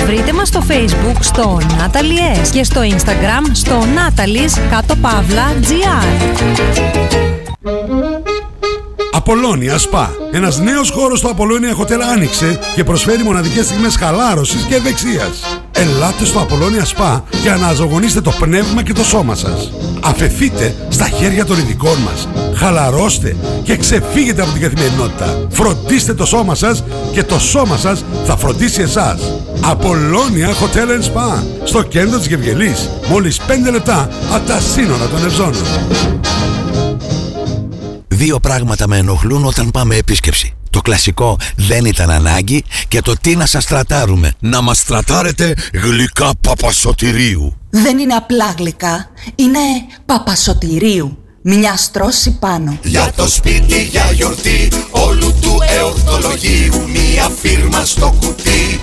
Βρείτε 0.06 0.32
μας 0.32 0.48
στο 0.48 0.62
facebook 0.68 1.16
στο 1.20 1.58
Natalie 1.60 2.44
S. 2.44 2.48
και 2.52 2.64
στο 2.64 2.80
instagram 2.80 3.50
στο 3.52 3.80
Natalie's 3.80 4.58
κάτω 4.70 4.96
παύλα 4.96 5.52
GR. 5.62 6.06
Απολώνια 9.12 9.78
Spa. 9.78 10.06
Ένας 10.32 10.58
νέος 10.58 10.90
χώρος 10.90 11.18
στο 11.18 11.28
Απολώνια 11.28 11.76
Hotel 11.76 12.00
άνοιξε 12.12 12.58
και 12.74 12.84
προσφέρει 12.84 13.22
μοναδικές 13.22 13.64
στιγμές 13.64 13.96
χαλάρωσης 13.96 14.62
και 14.62 14.74
ευεξίας. 14.74 15.51
Ελάτε 15.82 16.24
στο 16.24 16.38
Απολώνια 16.38 16.86
Spa 16.86 17.20
και 17.42 17.50
αναζωογονήστε 17.50 18.20
το 18.20 18.30
πνεύμα 18.30 18.82
και 18.82 18.92
το 18.92 19.04
σώμα 19.04 19.34
σας. 19.34 19.70
Αφεθείτε 20.00 20.74
στα 20.88 21.08
χέρια 21.08 21.44
των 21.44 21.58
ειδικών 21.58 21.98
μας. 21.98 22.28
Χαλαρώστε 22.54 23.36
και 23.62 23.76
ξεφύγετε 23.76 24.42
από 24.42 24.52
την 24.52 24.60
καθημερινότητα. 24.60 25.46
Φροντίστε 25.50 26.14
το 26.14 26.24
σώμα 26.26 26.54
σας 26.54 26.84
και 27.12 27.22
το 27.22 27.38
σώμα 27.38 27.76
σας 27.76 28.04
θα 28.26 28.36
φροντίσει 28.36 28.80
εσάς. 28.80 29.20
Απολώνια 29.60 30.48
Hotel 30.48 30.88
and 30.88 31.04
Spa. 31.12 31.42
Στο 31.64 31.82
κέντρο 31.82 32.18
της 32.18 32.26
Γευγελής. 32.26 32.88
Μόλις 33.08 33.40
5 33.46 33.70
λεπτά 33.70 34.08
από 34.32 34.46
τα 34.46 34.60
σύνορα 34.60 35.06
των 35.06 35.24
Ευζώνων. 35.24 35.62
Δύο 38.08 38.40
πράγματα 38.40 38.88
με 38.88 38.96
ενοχλούν 38.96 39.44
όταν 39.44 39.70
πάμε 39.70 39.96
επίσκεψη. 39.96 40.51
Το 40.72 40.80
κλασικό 40.80 41.38
δεν 41.56 41.84
ήταν 41.84 42.10
ανάγκη 42.10 42.64
και 42.88 43.00
το 43.00 43.14
τι 43.20 43.36
να 43.36 43.46
σας 43.46 43.64
τρατάρουμε. 43.64 44.32
Να 44.40 44.60
μας 44.60 44.84
τρατάρετε 44.84 45.54
γλυκά 45.72 46.30
παπασωτηρίου. 46.40 47.56
Δεν 47.70 47.98
είναι 47.98 48.14
απλά 48.14 48.54
γλυκά, 48.58 49.10
είναι 49.34 49.58
παπασωτηρίου. 50.06 51.18
Μια 51.42 51.76
στρώση 51.76 52.38
πάνω. 52.38 52.78
Για 52.82 53.12
το 53.16 53.28
σπίτι, 53.28 53.82
για 53.82 54.12
γιορτή 54.12 54.68
όλου 54.90 55.34
του 55.40 55.58
εορτολογίου 55.78 56.88
Μία 56.88 57.30
φίρμα 57.40 57.84
στο 57.84 58.16
κουτί 58.20 58.80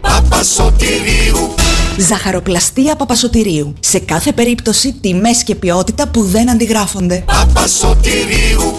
Παπασωτηρίου 0.00 1.54
Ζαχαροπλαστεία 1.98 2.96
Παπασωτηρίου. 2.96 3.74
Σε 3.80 3.98
κάθε 3.98 4.32
περίπτωση 4.32 4.92
τιμές 5.00 5.42
και 5.42 5.54
ποιότητα 5.54 6.08
που 6.08 6.24
δεν 6.24 6.50
αντιγράφονται. 6.50 7.24
Παπασωτηρίου 7.26 8.78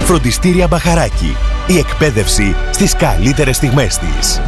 Φροντιστήρια 0.00 0.66
Μπαχαράκι. 0.66 1.36
Η 1.66 1.78
εκπαίδευση 1.78 2.56
στις 2.70 2.96
καλύτερες 2.96 3.56
στιγμές 3.56 3.98
της. 3.98 4.40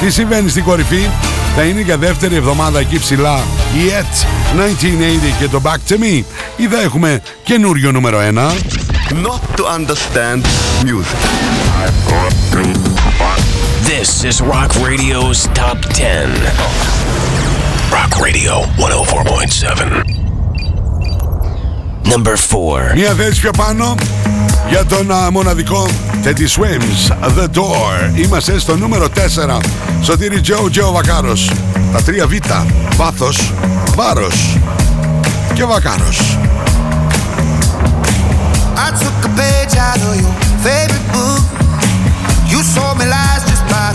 Τι 0.00 0.10
συμβαίνει 0.10 0.48
στην 0.48 0.64
κορυφή; 0.64 1.08
Θα 1.56 1.62
είναι 1.62 1.80
για 1.80 1.96
δεύτερη 1.96 2.36
εβδομάδα 2.36 2.78
εκεί 2.80 2.98
ψηλά. 2.98 3.40
Yet 3.74 4.26
1980 4.56 5.34
και 5.38 5.48
το 5.48 5.60
Back 5.64 5.92
to 5.92 5.94
Me. 5.94 6.22
Ή 6.56 6.66
θα 6.66 6.80
έχουμε 6.82 7.22
καινούριο 7.42 7.92
νούμερο 7.92 8.18
1 8.34 8.87
not 9.14 9.40
to 9.56 9.64
understand 9.64 10.44
music. 10.84 11.18
This 13.82 14.24
is 14.24 14.40
Rock 14.42 14.74
Radio's 14.76 15.46
Top 15.54 15.78
10. 15.94 16.28
Rock 17.90 18.20
Radio 18.20 18.62
104.7. 18.76 20.04
Number 22.04 22.36
4. 22.36 22.94
Μία 22.94 23.14
θέση 23.14 23.40
πιο 23.40 23.50
πάνω 23.50 23.94
για 24.68 24.84
τον 24.84 25.10
α, 25.10 25.30
μοναδικό 25.30 25.86
Teddy 26.24 26.46
Swims 26.56 27.12
The 27.38 27.46
Door. 27.54 28.18
Είμαστε 28.24 28.58
στο 28.58 28.76
νούμερο 28.76 29.08
4. 29.14 29.60
Σωτήρι 30.02 30.40
Τζο 30.40 30.68
Τζο 30.70 30.92
Βακάρος. 30.92 31.50
Τα 31.92 32.02
τρία 32.02 32.26
Β. 32.26 32.32
Βάθος, 32.96 33.52
βάρος 33.96 34.58
και 35.54 35.64
Βακάρος. 35.64 36.38
I 38.78 38.94
took 38.94 39.18
a 39.26 39.30
page 39.34 39.74
out 39.74 39.98
of 39.98 40.14
your 40.14 40.30
favorite 40.62 41.06
book. 41.10 41.42
You 42.46 42.62
me 42.94 43.04
just 43.50 43.66
by 43.66 43.90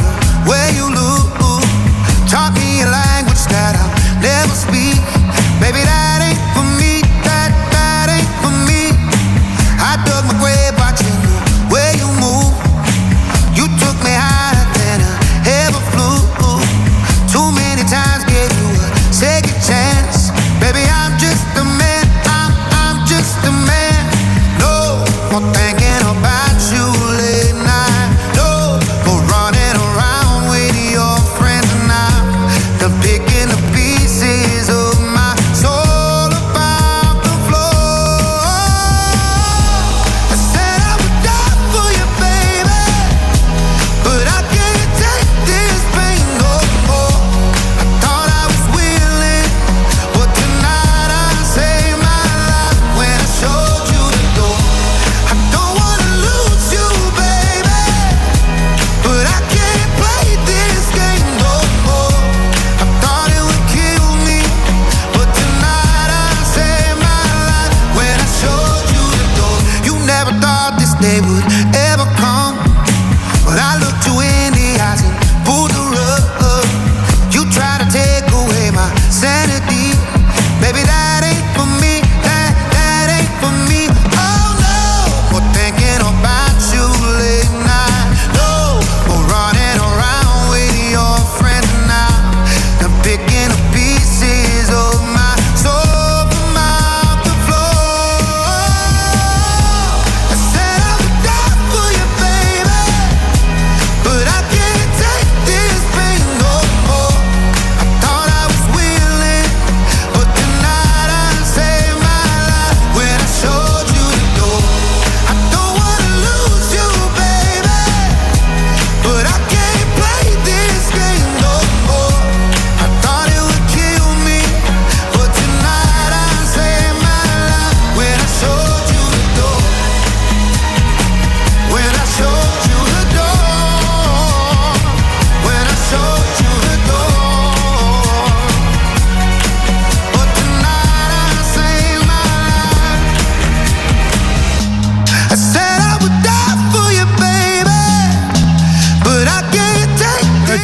language 2.84 3.48
that 3.48 3.80
I'll 3.80 3.88
never 4.20 4.52
speak. 4.52 5.00
Baby, 5.64 5.88
that 5.88 6.03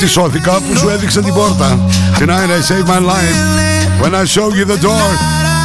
σώθηκα 0.10 0.51
που 0.51 0.78
σου 0.78 0.89
έδειξε 0.89 1.22
την 1.22 1.34
πόρτα. 1.34 1.80
Tonight 2.20 2.49
I 2.57 2.62
save 2.70 2.88
my 2.93 2.99
life. 3.14 3.38
When 4.01 4.14
I 4.14 4.26
show 4.36 4.47
you 4.57 4.66
the 4.66 4.86
door. 4.86 5.10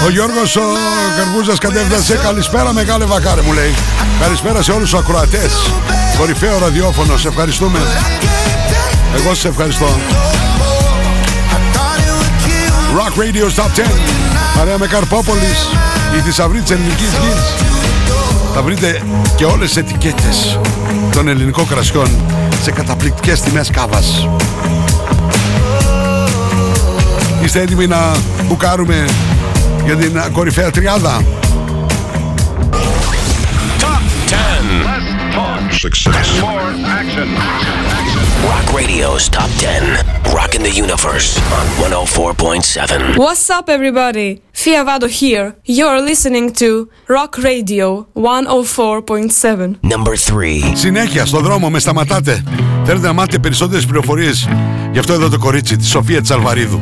Ο 0.05 0.11
Γιώργος 0.11 0.57
ο 0.57 0.61
Καρβούζας 1.17 1.59
κατέφτασε. 1.59 2.19
Καλησπέρα 2.23 2.73
μεγάλε 2.73 3.05
βακάρε 3.05 3.41
μου 3.43 3.53
λέει. 3.53 3.75
Καλησπέρα 4.21 4.63
σε 4.63 4.73
όλους 4.73 4.91
τους 4.91 4.99
ακροατές. 4.99 5.53
Κορυφαίο 6.19 6.59
ραδιόφωνο, 6.59 7.17
σε 7.17 7.29
ευχαριστούμε. 7.29 7.79
Εγώ 9.17 9.35
σε 9.35 9.49
ευχαριστώ. 9.49 9.87
Rock 12.97 13.19
Radio 13.23 13.63
Top 13.63 13.71
10 13.75 13.83
Παρέα 14.57 14.79
με 14.79 14.87
Καρπόπολης. 14.87 15.69
Η 16.17 16.21
θησαυρή 16.21 16.61
της 16.61 16.71
ελληνικής 16.71 17.09
γης 17.23 17.65
Θα 18.55 18.63
βρείτε 18.63 19.03
και 19.37 19.45
όλες 19.45 19.73
τις 19.73 19.77
ετικέτες 19.77 20.59
Των 21.13 21.29
ελληνικών 21.29 21.67
κρασιών 21.67 22.09
Σε 22.63 22.71
καταπληκτικές 22.71 23.41
τιμές 23.41 23.71
κάβας 23.71 24.29
Είστε 27.45 27.61
έτοιμοι 27.61 27.87
να 27.87 28.13
μπουκάρουμε 28.45 29.05
για 29.85 29.97
την 29.97 30.19
α, 30.19 30.29
κορυφαία 30.33 30.71
τριάδα; 30.71 31.23
Success. 35.85 36.29
Rock 38.51 38.67
Radio's 38.73 39.29
Top 39.29 39.51
10. 39.59 39.83
Rocking 40.39 40.63
the 40.63 40.75
Universe 40.85 41.39
on 41.59 41.67
104.7. 41.91 43.19
What's 43.19 43.51
up, 43.51 43.69
everybody? 43.69 44.44
Fiavado 44.65 45.07
here. 45.07 45.57
You're 45.67 46.01
listening 46.01 46.51
to 46.61 46.89
Rock 47.07 47.37
Radio 47.37 48.07
104.7. 48.15 49.79
Number 49.83 50.15
3. 50.17 50.73
Συνέχεια 50.75 51.27
στον 51.27 51.43
δρόμο 51.43 51.71
με 51.71 51.79
σταματάτε. 51.79 52.43
Θέλετε 52.85 53.07
να 53.07 53.13
μάθετε 53.13 53.39
περισσότερες 53.39 53.87
πληροφορίες; 53.87 54.49
Γι' 54.93 54.99
αυτό 54.99 55.13
εδώ 55.13 55.29
το 55.29 55.39
κορίτσι, 55.39 55.77
τη 55.77 55.87
Σοφία 55.87 56.23
Τσαλβαρίδου. 56.23 56.81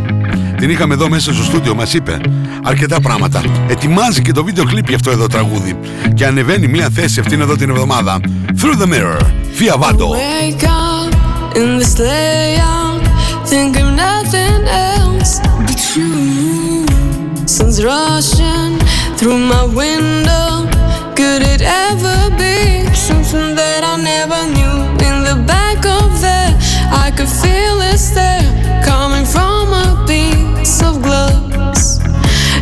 Την 0.56 0.70
είχαμε 0.70 0.94
εδώ 0.94 1.08
μέσα 1.08 1.32
στο 1.32 1.42
στούντιο, 1.42 1.74
μας 1.74 1.94
είπε 1.94 2.20
αρκετά 2.62 3.00
πράγματα. 3.00 3.42
Ετοιμάζει 3.68 4.22
και 4.22 4.32
το 4.32 4.44
βίντεο 4.44 4.64
κλιπ 4.64 4.86
για 4.86 4.96
αυτό 4.96 5.10
εδώ 5.10 5.26
τραγούδι. 5.26 5.78
Και 6.14 6.26
ανεβαίνει 6.26 6.68
μία 6.68 6.88
θέση 6.94 7.20
αυτήν 7.20 7.40
εδώ 7.40 7.56
την 7.56 7.70
εβδομάδα. 7.70 8.20
Through 8.60 8.82
the 8.82 8.86
Mirror. 8.86 9.20
Fiavado. 9.58 10.08
Wake 10.08 10.64
up 10.64 11.56
in 11.56 11.78
this 11.78 11.98
layout, 11.98 13.02
think 13.50 13.76
of 13.76 13.88
nothing 14.06 14.62
else 14.94 15.40
but 15.66 15.96
you. 15.96 17.01
Sun's 17.46 17.84
rushing 17.84 18.78
through 19.16 19.38
my 19.38 19.64
window. 19.64 20.68
Could 21.16 21.42
it 21.42 21.60
ever 21.60 22.30
be 22.36 22.86
something 22.94 23.56
that 23.56 23.82
I 23.82 23.96
never 23.96 24.46
knew? 24.46 24.76
In 25.06 25.24
the 25.24 25.42
back 25.46 25.84
of 25.84 26.20
there, 26.20 26.56
I 26.90 27.10
could 27.10 27.28
feel 27.28 27.80
it's 27.92 28.10
there, 28.10 28.42
coming 28.84 29.26
from 29.26 29.72
a 29.72 30.04
piece 30.06 30.82
of 30.82 31.02
glass. 31.02 32.00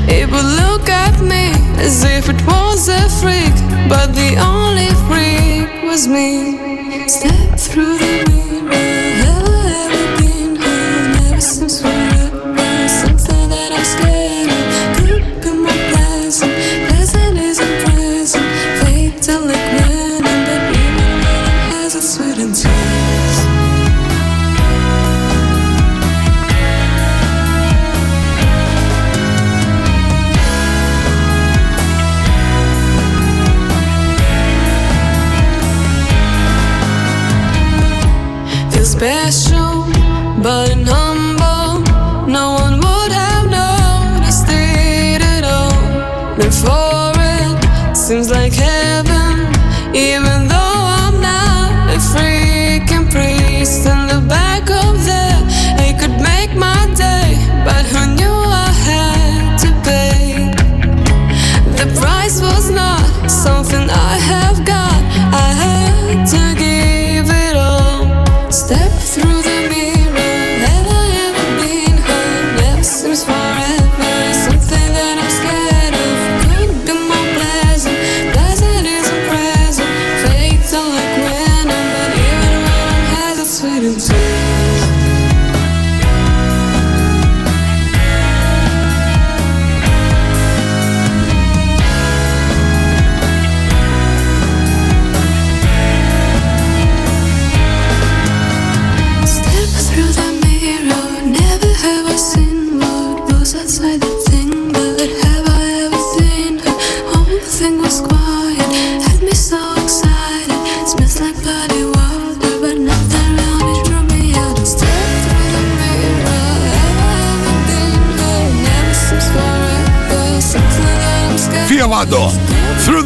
It 0.08 0.30
would 0.30 0.50
look 0.62 0.88
at 0.88 1.20
me 1.20 1.52
as 1.78 2.04
if 2.04 2.28
it 2.28 2.40
was 2.46 2.88
a 2.88 3.08
freak, 3.20 3.54
but 3.88 4.14
the 4.14 4.36
only 4.40 4.88
freak 5.06 5.84
was 5.84 6.08
me. 6.08 7.06
Step 7.06 7.58
through 7.58 7.98
the 7.98 8.24
mirror. 8.68 8.99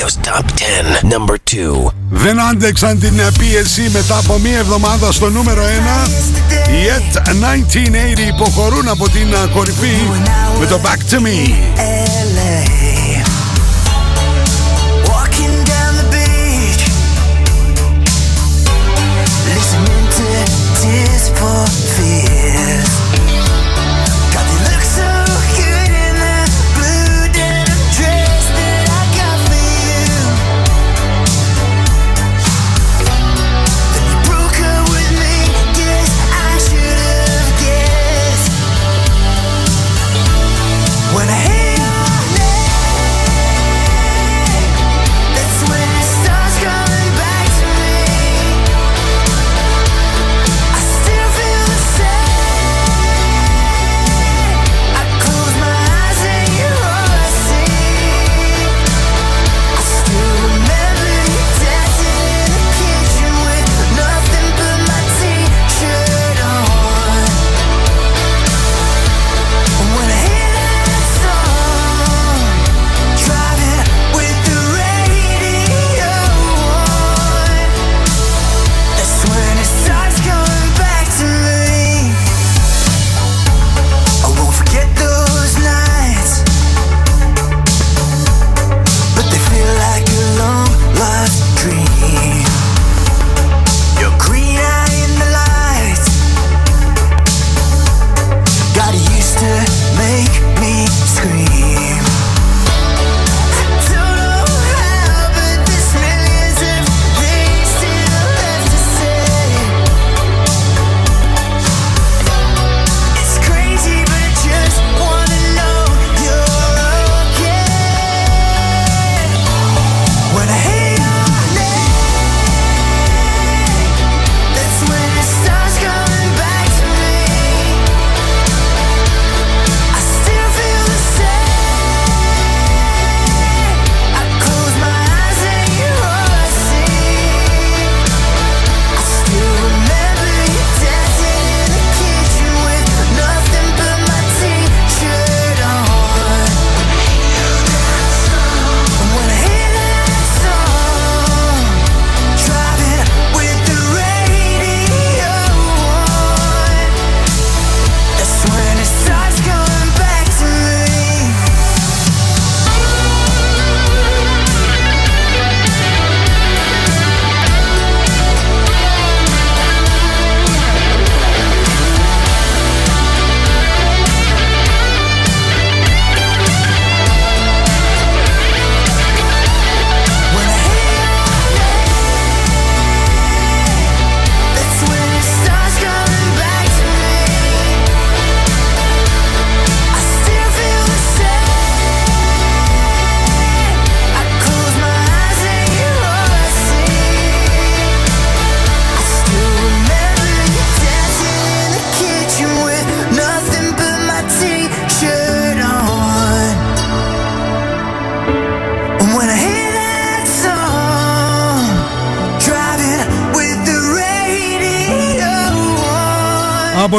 Radio's 0.00 0.16
Top 0.16 0.46
10, 0.56 1.02
number 1.02 1.36
2. 1.44 1.92
Δεν 2.10 2.40
άντεξαν 2.40 2.98
την 2.98 3.20
πίεση 3.38 3.88
μετά 3.92 4.18
από 4.18 4.38
μία 4.38 4.58
εβδομάδα 4.58 5.12
στο 5.12 5.30
νούμερο 5.30 5.62
1. 5.62 5.66
Yet 6.68 7.18
1980 7.18 8.28
υποχωρούν 8.28 8.88
από 8.88 9.08
την 9.08 9.28
κορυφή 9.54 9.96
με 10.60 10.66
το 10.66 10.80
Back 10.82 11.14
to 11.14 11.16
Me. 11.16 12.49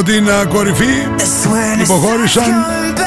Από 0.01 0.09
την 0.09 0.29
α, 0.29 0.45
κορυφή 0.45 0.85
υποχώρησαν 1.81 2.43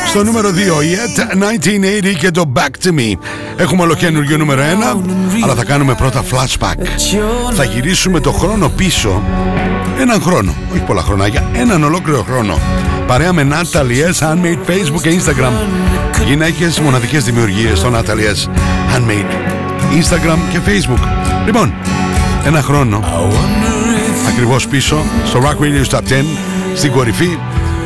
στο 0.08 0.24
νούμερο 0.24 0.48
2 0.48 0.52
η 0.54 0.96
ET 0.96 2.12
1980 2.12 2.16
και 2.18 2.30
το 2.30 2.52
Back 2.54 2.86
to 2.86 2.88
Me. 2.88 3.18
Έχουμε 3.56 3.82
ολοκένουργιο 3.82 4.36
νούμερο 4.36 4.62
1, 4.62 4.64
αλλά 5.42 5.54
θα 5.54 5.64
κάνουμε 5.64 5.94
πρώτα 5.94 6.24
flashback. 6.30 6.74
Θα 7.54 7.64
γυρίσουμε 7.64 8.20
το 8.20 8.32
χρόνο 8.32 8.68
πίσω. 8.68 9.22
Έναν 9.98 10.22
χρόνο, 10.22 10.54
όχι 10.72 10.82
πολλά 10.82 11.02
χρονάκια, 11.02 11.48
έναν 11.52 11.84
ολόκληρο 11.84 12.22
χρόνο. 12.22 12.58
Παρέα 13.06 13.32
με 13.32 13.46
Natalie 13.50 14.12
S, 14.12 14.28
Handmade, 14.28 14.70
Facebook 14.70 15.00
και 15.02 15.20
Instagram. 15.20 15.52
Γυναίκες 16.26 16.80
μοναδικές 16.80 17.24
δημιουργίες 17.24 17.78
στο 17.78 17.90
Natalie 17.94 18.34
S, 18.34 18.48
Handmade, 18.96 19.32
Instagram 20.00 20.38
και 20.50 20.58
Facebook. 20.66 21.08
Λοιπόν, 21.44 21.74
ένα 22.46 22.62
χρόνο 22.62 23.04
ακριβώς 24.28 24.68
πίσω 24.68 25.04
στο 25.24 25.40
Rock 25.42 25.62
Radio 25.62 25.96
Top 25.96 26.00
10 26.00 26.53
στην 26.75 26.91
κορυφή 26.91 27.37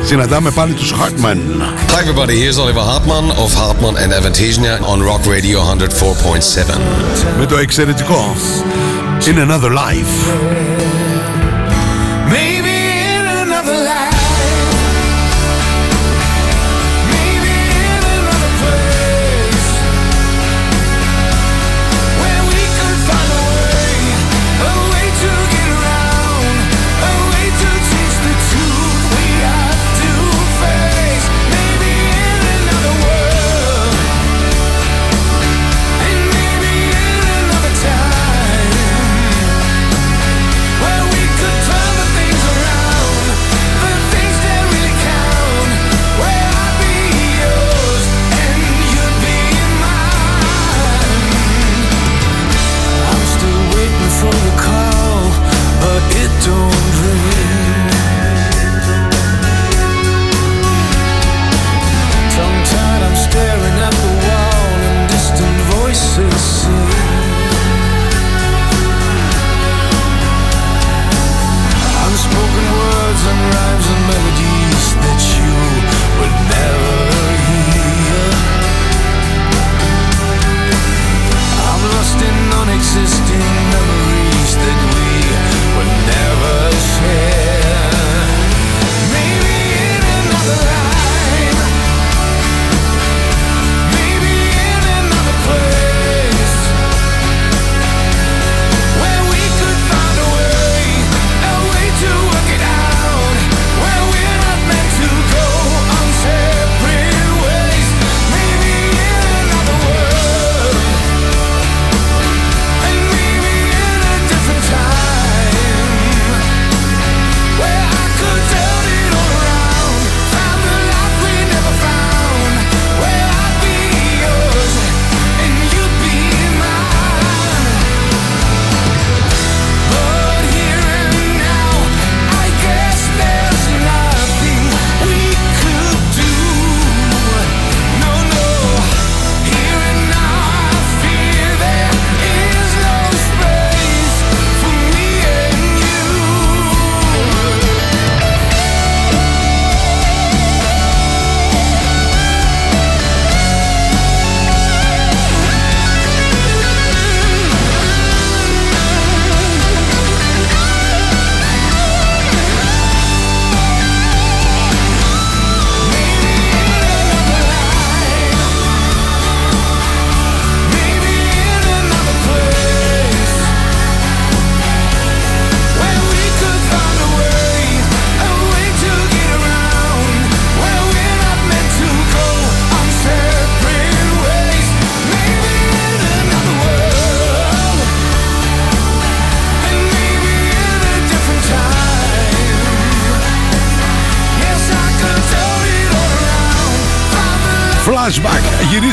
συναντάμε 0.04 0.50
πάλι 0.50 0.72
τους 0.72 0.92
Hartman. 0.92 1.38
Hi 1.92 2.00
everybody, 2.02 2.36
here's 2.42 2.58
Oliver 2.58 2.84
Hartmann 2.90 3.30
of 3.44 3.50
Hartmann 3.60 3.96
and 4.02 4.12
Avantasia 4.12 4.74
on 4.92 4.98
Rock 5.10 5.22
Radio 5.26 5.58
104.7. 5.60 6.78
Με 7.38 7.46
το 7.46 7.56
εξαιρετικό 7.56 8.34
In 9.26 9.38
Another 9.38 9.70
Life. 9.70 11.07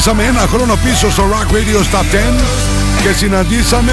Γυρίσαμε 0.07 0.39
ένα 0.39 0.47
χρόνο 0.47 0.79
πίσω 0.85 1.11
στο 1.11 1.25
Rock 1.33 1.53
Radio 1.53 1.79
Top 1.95 2.01
10 2.01 2.43
και 3.03 3.13
συναντήσαμε 3.13 3.93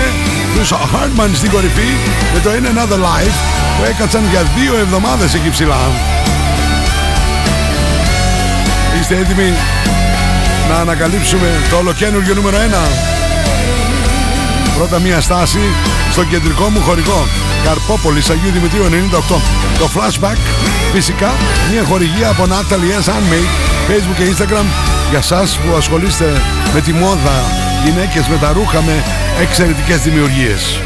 τους 0.55 0.72
Hartman 0.72 1.30
στην 1.34 1.51
κορυφή 1.51 1.89
με 2.34 2.39
το 2.39 2.49
In 2.49 2.66
Another 2.66 2.99
Life 3.07 3.36
που 3.78 3.84
έκατσαν 3.89 4.24
για 4.30 4.43
δύο 4.57 4.76
εβδομάδες 4.78 5.34
εκεί 5.34 5.49
ψηλά. 5.49 5.80
Είστε 8.99 9.18
έτοιμοι 9.18 9.53
να 10.70 10.76
ανακαλύψουμε 10.76 11.47
το 11.70 11.78
ολοκένουργιο 11.78 12.34
νούμερο 12.34 12.57
1. 12.57 12.61
Πρώτα 14.78 14.99
μία 14.99 15.22
στάση 15.22 15.59
στο 16.11 16.24
κεντρικό 16.24 16.70
μου 16.70 16.80
χωρικό 16.80 17.28
Καρπόπολης 17.64 18.30
Αγίου 18.30 18.51
Δημητρίου 18.51 18.86
98 18.86 18.89
Το 19.80 19.89
flashback 19.95 20.38
φυσικά 20.93 21.32
μια 21.72 21.84
χορηγία 21.84 22.30
από 22.30 22.43
Natalie 22.43 23.03
S. 23.03 23.09
Handmade 23.09 23.49
Facebook 23.89 24.16
και 24.18 24.36
Instagram 24.36 24.92
για 25.09 25.21
σας 25.21 25.57
που 25.57 25.75
ασχολείστε 25.75 26.41
με 26.73 26.81
τη 26.81 26.93
μόδα 26.93 27.41
γυναίκες 27.85 28.27
με 28.27 28.37
τα 28.37 28.51
ρούχα 28.51 28.81
με 28.81 29.03
εξαιρετικές 29.41 30.01
δημιουργίες. 30.01 30.81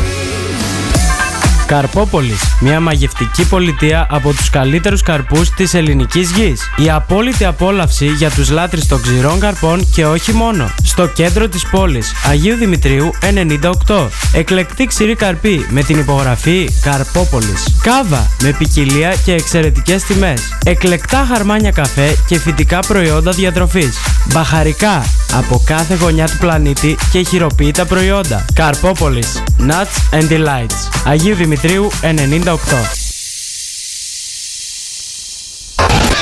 Καρπόπολης, 1.66 2.57
μια 2.60 2.80
μαγευτική 2.80 3.48
πολιτεία 3.48 4.08
από 4.10 4.34
τους 4.34 4.50
καλύτερους 4.50 5.02
καρπούς 5.02 5.50
της 5.50 5.74
ελληνικής 5.74 6.32
γης. 6.32 6.72
Η 6.78 6.90
απόλυτη 6.90 7.46
απόλαυση 7.46 8.06
για 8.06 8.30
τους 8.30 8.50
λάτρεις 8.50 8.88
των 8.88 9.02
ξηρών 9.02 9.40
καρπών 9.40 9.90
και 9.94 10.06
όχι 10.06 10.34
μόνο. 10.34 10.70
Στο 10.84 11.08
κέντρο 11.08 11.48
της 11.48 11.68
πόλης, 11.70 12.12
Αγίου 12.30 12.56
Δημητρίου 12.56 13.12
98. 13.22 14.10
Εκλεκτή 14.34 14.86
ξηρή 14.86 15.16
καρπή 15.16 15.66
με 15.70 15.84
την 15.84 16.00
υπογραφή 16.00 16.70
Καρπόπολης. 16.82 17.78
Κάβα 17.82 18.30
με 18.42 18.52
ποικιλία 18.58 19.16
και 19.26 19.34
εξαιρετικές 19.34 20.04
τιμές. 20.04 20.42
Εκλεκτά 20.66 21.26
χαρμάνια 21.32 21.72
καφέ 21.72 22.16
και 22.28 22.40
φυτικά 22.40 22.80
προϊόντα 22.80 23.32
διατροφής. 23.32 23.98
Μπαχαρικά 24.34 25.06
από 25.34 25.62
κάθε 25.66 25.96
γωνιά 25.96 26.28
του 26.28 26.38
πλανήτη 26.38 26.98
και 27.12 27.22
χειροποίητα 27.24 27.86
προϊόντα. 27.86 28.46
Καρπόπολης. 28.54 29.44
Nuts 29.60 30.20
and 30.20 30.32
Delights. 30.32 30.90
Αγίου 31.06 31.36
Δημητρίου 31.36 31.90
98. 32.02 32.47
Am 32.48 32.56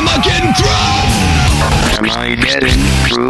I 0.09 0.17
getting 0.23 0.51
through? 0.55 0.73
Am 1.99 2.09
I 2.09 2.33
getting 2.33 2.81
through? 3.05 3.29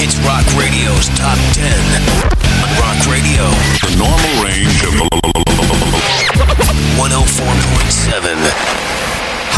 It's 0.00 0.16
Rock 0.24 0.46
Radio's 0.56 1.08
Top 1.18 1.36
10. 1.52 1.68
Rock 2.80 2.96
Radio. 3.12 3.44
The 3.84 3.92
normal 3.98 4.42
range 4.42 4.80
of 4.84 4.94
104.7. 6.96 8.87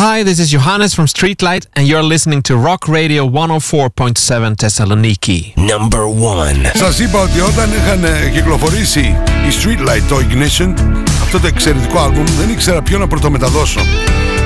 Hi, 0.03 0.23
this 0.23 0.39
is 0.39 0.49
Johannes 0.49 0.95
from 0.95 1.05
Streetlight, 1.05 1.67
and 1.77 1.87
you're 1.87 2.03
listening 2.03 2.41
to 2.49 2.57
Rock 2.57 2.89
Radio 2.89 3.29
104.7 3.29 4.57
Thessaloniki. 4.57 5.55
Number 5.57 6.09
one. 6.09 6.71
Σα 6.75 7.05
είπα 7.05 7.21
ότι 7.21 7.41
όταν 7.41 7.71
είχαν 7.73 8.33
κυκλοφορήσει 8.33 9.01
η 9.49 9.53
Streetlight, 9.63 10.03
το 10.09 10.17
Ignition, 10.17 10.75
αυτό 11.23 11.41
το 11.41 11.47
εξαιρετικό 11.47 11.99
album, 12.07 12.25
δεν 12.39 12.51
ήξερα 12.51 12.83
ποιο 12.83 12.99
να 12.99 13.07
πρωτομεταδώσω. 13.07 13.81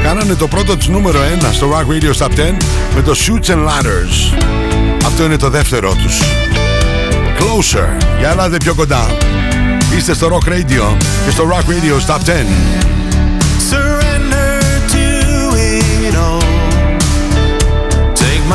Κάνανε 0.03 0.35
το 0.35 0.49
πρώτο 0.49 0.77
του 0.77 0.91
νούμερο 0.91 1.19
1 1.41 1.53
στο 1.53 1.71
Rock 1.71 1.93
Radio 1.93 2.13
Stop 2.19 2.31
10 2.31 2.57
με 2.95 3.03
το 3.03 3.15
Shoots 3.17 3.51
and 3.51 3.69
Ladders. 3.69 4.45
Αυτό 5.07 5.25
είναι 5.25 5.37
το 5.37 5.51
δεύτερο 5.51 5.91
του. 5.91 6.09
Closer, 7.39 8.05
για 8.19 8.31
ελάτε 8.31 8.57
πιο 8.57 8.75
κοντά. 8.75 9.07
Είστε 9.97 10.15
στο 10.15 10.29
Rock 10.29 10.49
Radio 10.49 10.97
και 11.25 11.31
στο 11.31 11.49
Rock 11.51 11.71
Radio 11.71 12.07
Stop 12.07 12.19
10. 12.19 14.04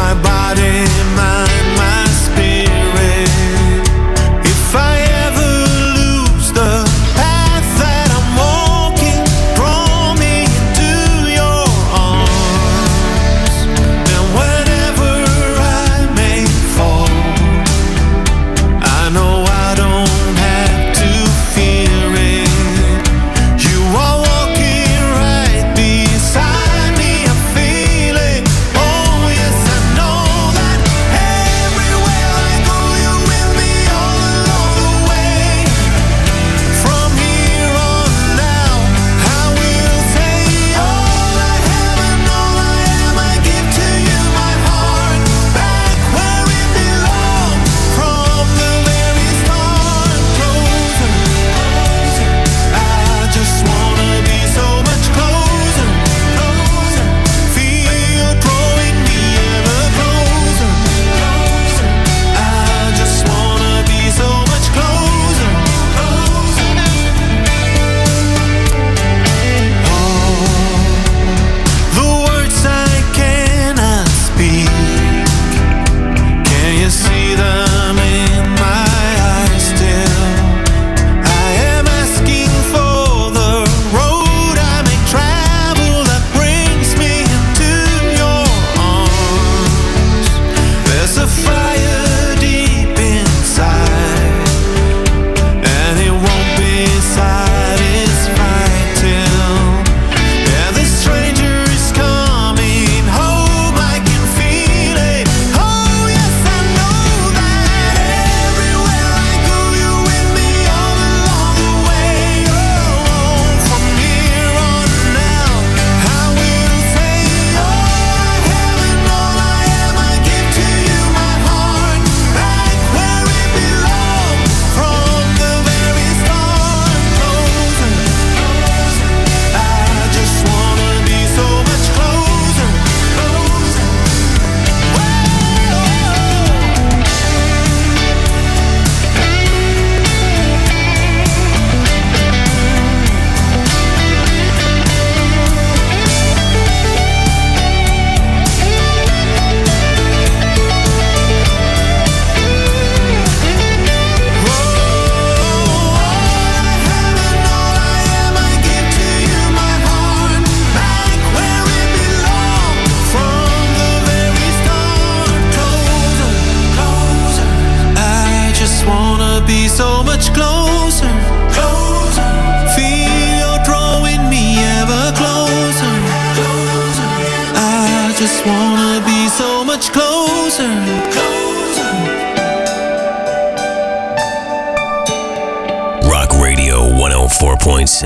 my 0.10 0.24
body, 0.24 0.86
my 1.16 1.39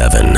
7. 0.10 0.33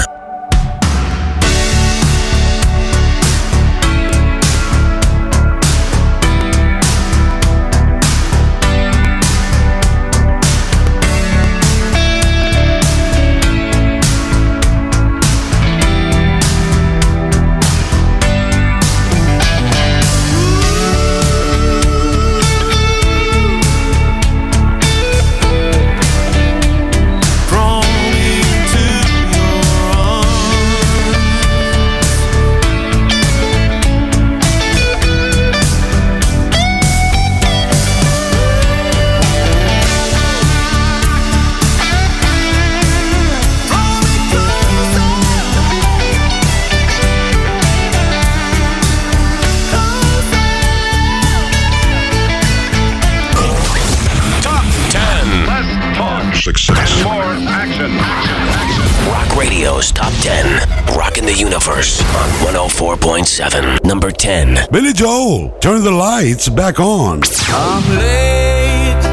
Billy 64.76 64.91
Joel, 64.91 65.51
turn 65.61 65.86
the 65.86 65.89
lights 65.89 66.49
back 66.49 66.82
on. 66.82 67.21
I'm 67.47 67.89
late, 67.95 69.03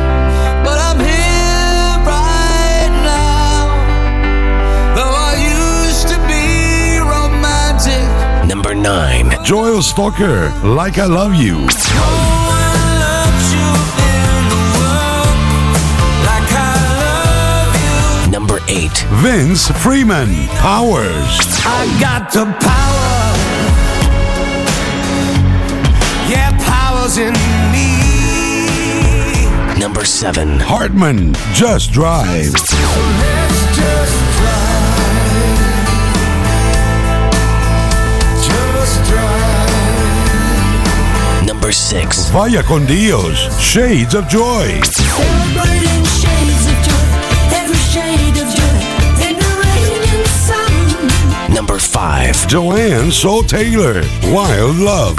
but 0.64 0.76
I'm 0.76 0.98
here 0.98 2.02
right 2.02 2.90
now. 3.06 3.70
Though 4.96 5.14
I 5.14 5.38
used 5.86 6.08
to 6.08 6.18
be 6.26 6.98
romantic. 6.98 8.48
Number 8.48 8.74
9. 8.74 9.44
Joel 9.44 9.82
Stalker, 9.82 10.50
like 10.64 10.98
I 10.98 11.06
love 11.06 11.36
you. 11.36 11.68
Number 18.32 18.58
8. 18.66 18.90
Vince 19.22 19.70
Freeman, 19.80 20.48
Powers. 20.58 21.38
I 21.64 21.86
got 22.00 22.32
the 22.32 22.46
power. 22.58 23.21
In 27.18 27.32
me. 27.72 27.98
Number 29.78 30.04
7. 30.04 30.60
Hartman, 30.60 31.34
Just 31.52 31.92
Drive. 31.92 32.52
Let's 32.52 32.70
just 32.70 34.16
drive. 39.04 39.32
Number 41.46 41.72
6. 41.72 42.30
Vaya 42.30 42.62
con 42.62 42.86
Dios, 42.86 43.36
Shades 43.60 44.14
of 44.14 44.28
Joy. 44.28 44.80
Celebrating 44.82 46.04
shades 46.04 46.66
of 46.66 46.78
joy, 46.86 47.08
every 47.56 47.76
shade 47.92 48.36
of 48.40 48.48
joy, 48.54 48.80
in 49.26 49.36
the 49.36 49.52
rain 49.64 50.02
and 50.14 50.26
sun. 50.28 51.54
Number 51.54 51.78
5. 51.78 52.48
Joanne 52.48 53.10
Soul 53.10 53.42
Taylor, 53.42 54.02
Wild 54.32 54.76
Love. 54.76 55.18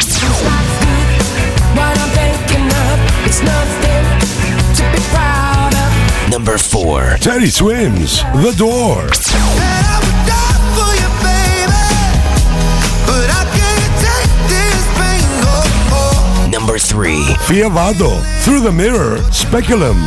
Number 6.44 6.58
4. 6.58 7.18
Teddy 7.22 7.50
Swims, 7.50 8.22
The 8.44 8.54
Door. 8.58 9.08
But 13.08 13.30
I 13.32 13.48
can't 13.56 13.94
take 14.04 14.32
this 14.52 14.84
pain 15.00 15.24
no 15.40 15.56
more. 15.88 16.50
Number 16.50 16.78
3. 16.78 17.16
Fiavado, 17.48 18.22
Through 18.42 18.60
the 18.60 18.74
Mirror, 18.74 19.20
Speculum. 19.32 20.04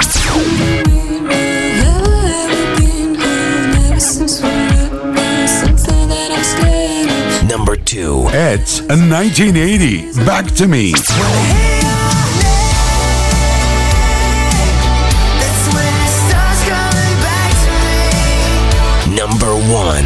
Number 7.48 7.76
2. 7.76 8.28
It's 8.28 8.80
a 8.80 8.92
1980, 8.92 10.12
Back 10.26 10.44
to 10.56 10.68
Me. 10.68 10.92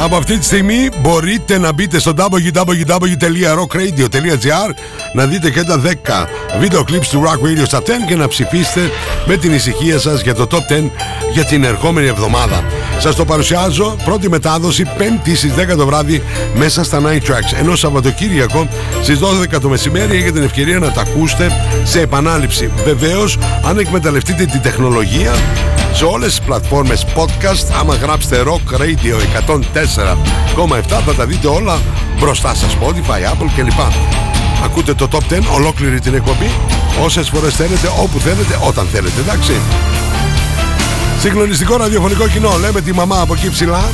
Από 0.00 0.16
αυτή 0.16 0.38
τη 0.38 0.44
στιγμή 0.44 0.88
μπορείτε 1.00 1.58
να 1.58 1.72
μπείτε 1.72 1.98
στο 1.98 2.12
www.rockradio.gr 2.16 4.70
να 5.12 5.26
δείτε 5.26 5.50
και 5.50 5.62
τα 5.62 5.82
10 5.82 5.86
βίντεο 6.58 6.80
clips 6.80 7.06
του 7.10 7.22
Rock 7.26 7.38
Radio 7.46 7.62
στα 7.66 7.80
10 7.80 7.82
και 8.08 8.16
να 8.16 8.28
ψηφίσετε 8.28 8.90
με 9.26 9.36
την 9.36 9.52
ησυχία 9.52 9.98
σας 9.98 10.20
για 10.20 10.34
το 10.34 10.46
Top 10.50 10.56
10 10.56 10.60
για 11.32 11.44
την 11.44 11.64
ερχόμενη 11.64 12.06
εβδομάδα. 12.06 12.64
Σας 12.98 13.14
το 13.14 13.24
παρουσιάζω 13.24 13.96
πρώτη 14.04 14.28
μετάδοση 14.28 14.84
5η 14.98 15.36
στις 15.36 15.52
10 15.54 15.76
το 15.76 15.86
βράδυ 15.86 16.22
μέσα 16.54 16.84
στα 16.84 17.02
Night 17.02 17.30
Tracks 17.30 17.58
ενώ 17.60 17.76
Σαββατοκύριακο 17.76 18.68
στις 19.02 19.18
12 19.54 19.60
το 19.60 19.68
μεσημέρι 19.68 20.16
έχετε 20.16 20.32
την 20.32 20.42
ευκαιρία 20.42 20.78
να 20.78 20.90
τα 20.90 21.00
ακούσετε 21.00 21.52
σε 21.84 22.00
επανάληψη. 22.00 22.70
Βεβαίως 22.84 23.38
αν 23.64 23.78
εκμεταλλευτείτε 23.78 24.44
την 24.44 24.62
τεχνολογία 24.62 25.34
σε 25.92 26.04
όλες 26.04 26.28
τις 26.28 26.40
πλατφόρμες 26.40 27.06
podcast 27.14 27.74
άμα 27.80 27.94
γράψετε 27.94 28.42
Rock 28.46 28.80
Radio 28.80 29.16
104,7 30.56 30.82
θα 31.06 31.14
τα 31.16 31.26
δείτε 31.26 31.46
όλα 31.46 31.78
μπροστά 32.18 32.54
σας 32.54 32.76
Spotify, 32.80 33.32
Apple 33.32 33.50
κλπ. 33.56 33.80
Ακούτε 34.64 34.94
το 34.94 35.08
Top 35.12 35.32
10 35.32 35.40
ολόκληρη 35.54 36.00
την 36.00 36.14
εκπομπή 36.14 36.50
όσες 37.04 37.28
φορές 37.28 37.54
θέλετε, 37.54 37.90
όπου 38.02 38.18
θέλετε, 38.18 38.58
όταν 38.66 38.86
θέλετε, 38.86 39.20
εντάξει. 39.20 39.52
Συγκλονιστικό 41.20 41.76
ραδιοφωνικό 41.76 42.28
κοινό, 42.28 42.56
λέμε 42.60 42.80
τη 42.80 42.92
μαμά 42.92 43.20
από 43.20 43.34
εκεί 43.34 43.50
ψηλά 43.50 43.88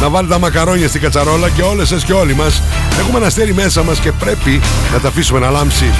να 0.00 0.08
βάλει 0.08 0.28
τα 0.28 0.38
μακαρόνια 0.38 0.88
στην 0.88 1.00
κατσαρόλα 1.00 1.48
και 1.50 1.62
όλες 1.62 1.88
σας 1.88 2.04
και 2.04 2.12
όλοι 2.12 2.34
μας 2.34 2.62
έχουμε 2.98 3.18
ένα 3.18 3.26
αστέρι 3.26 3.54
μέσα 3.54 3.82
μας 3.82 3.98
και 3.98 4.12
πρέπει 4.12 4.60
να 4.92 5.00
τα 5.00 5.08
αφήσουμε 5.08 5.38
να 5.38 5.50
λάμψει. 5.50 5.90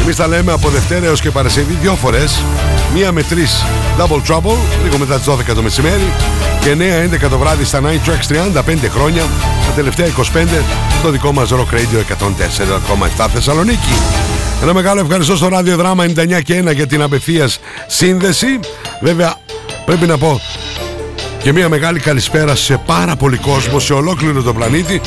Εμείς 0.00 0.16
τα 0.16 0.26
λέμε 0.26 0.52
από 0.52 0.68
Δευτέρα 0.68 1.06
έως 1.06 1.20
και 1.20 1.30
Παρασκευή 1.30 1.78
δύο 1.80 1.94
φορές, 1.94 2.42
μία 2.94 3.12
με 3.12 3.22
τρεις 3.22 3.64
Double 3.98 4.32
Trouble, 4.32 4.56
λίγο 4.82 4.98
μετά 4.98 5.16
τις 5.16 5.26
12 5.26 5.54
το 5.54 5.62
μεσημέρι 5.62 6.12
και 6.60 6.74
9-11 7.24 7.28
το 7.30 7.38
βράδυ 7.38 7.64
στα 7.64 7.80
Night 7.80 8.08
Tracks 8.08 8.26
35 8.26 8.88
χρόνια, 8.88 9.22
τα 9.66 9.72
τελευταία 9.74 10.06
25 10.06 10.12
στο 10.98 11.10
δικό 11.10 11.32
μας 11.32 11.50
Rock 11.52 11.74
Radio 11.74 11.98
104,7 13.18 13.26
Θεσσαλονίκη. 13.34 13.94
Ένα 14.62 14.74
μεγάλο 14.74 15.00
ευχαριστώ 15.00 15.36
στο 15.36 15.48
ράδιο 15.48 15.76
δράμα 15.76 16.04
99 16.04 16.42
και 16.42 16.62
1 16.68 16.74
για 16.74 16.86
την 16.86 17.02
απευθείας 17.02 17.58
σύνδεση. 17.86 18.60
Βέβαια 19.00 19.36
πρέπει 19.88 20.06
να 20.06 20.18
πω 20.18 20.40
και 21.42 21.52
μια 21.52 21.68
μεγάλη 21.68 22.00
καλησπέρα 22.00 22.56
σε 22.56 22.80
πάρα 22.86 23.16
πολύ 23.16 23.36
κόσμο 23.36 23.78
σε 23.78 23.92
ολόκληρο 23.92 24.42
το 24.42 24.54
πλανήτη 24.54 25.00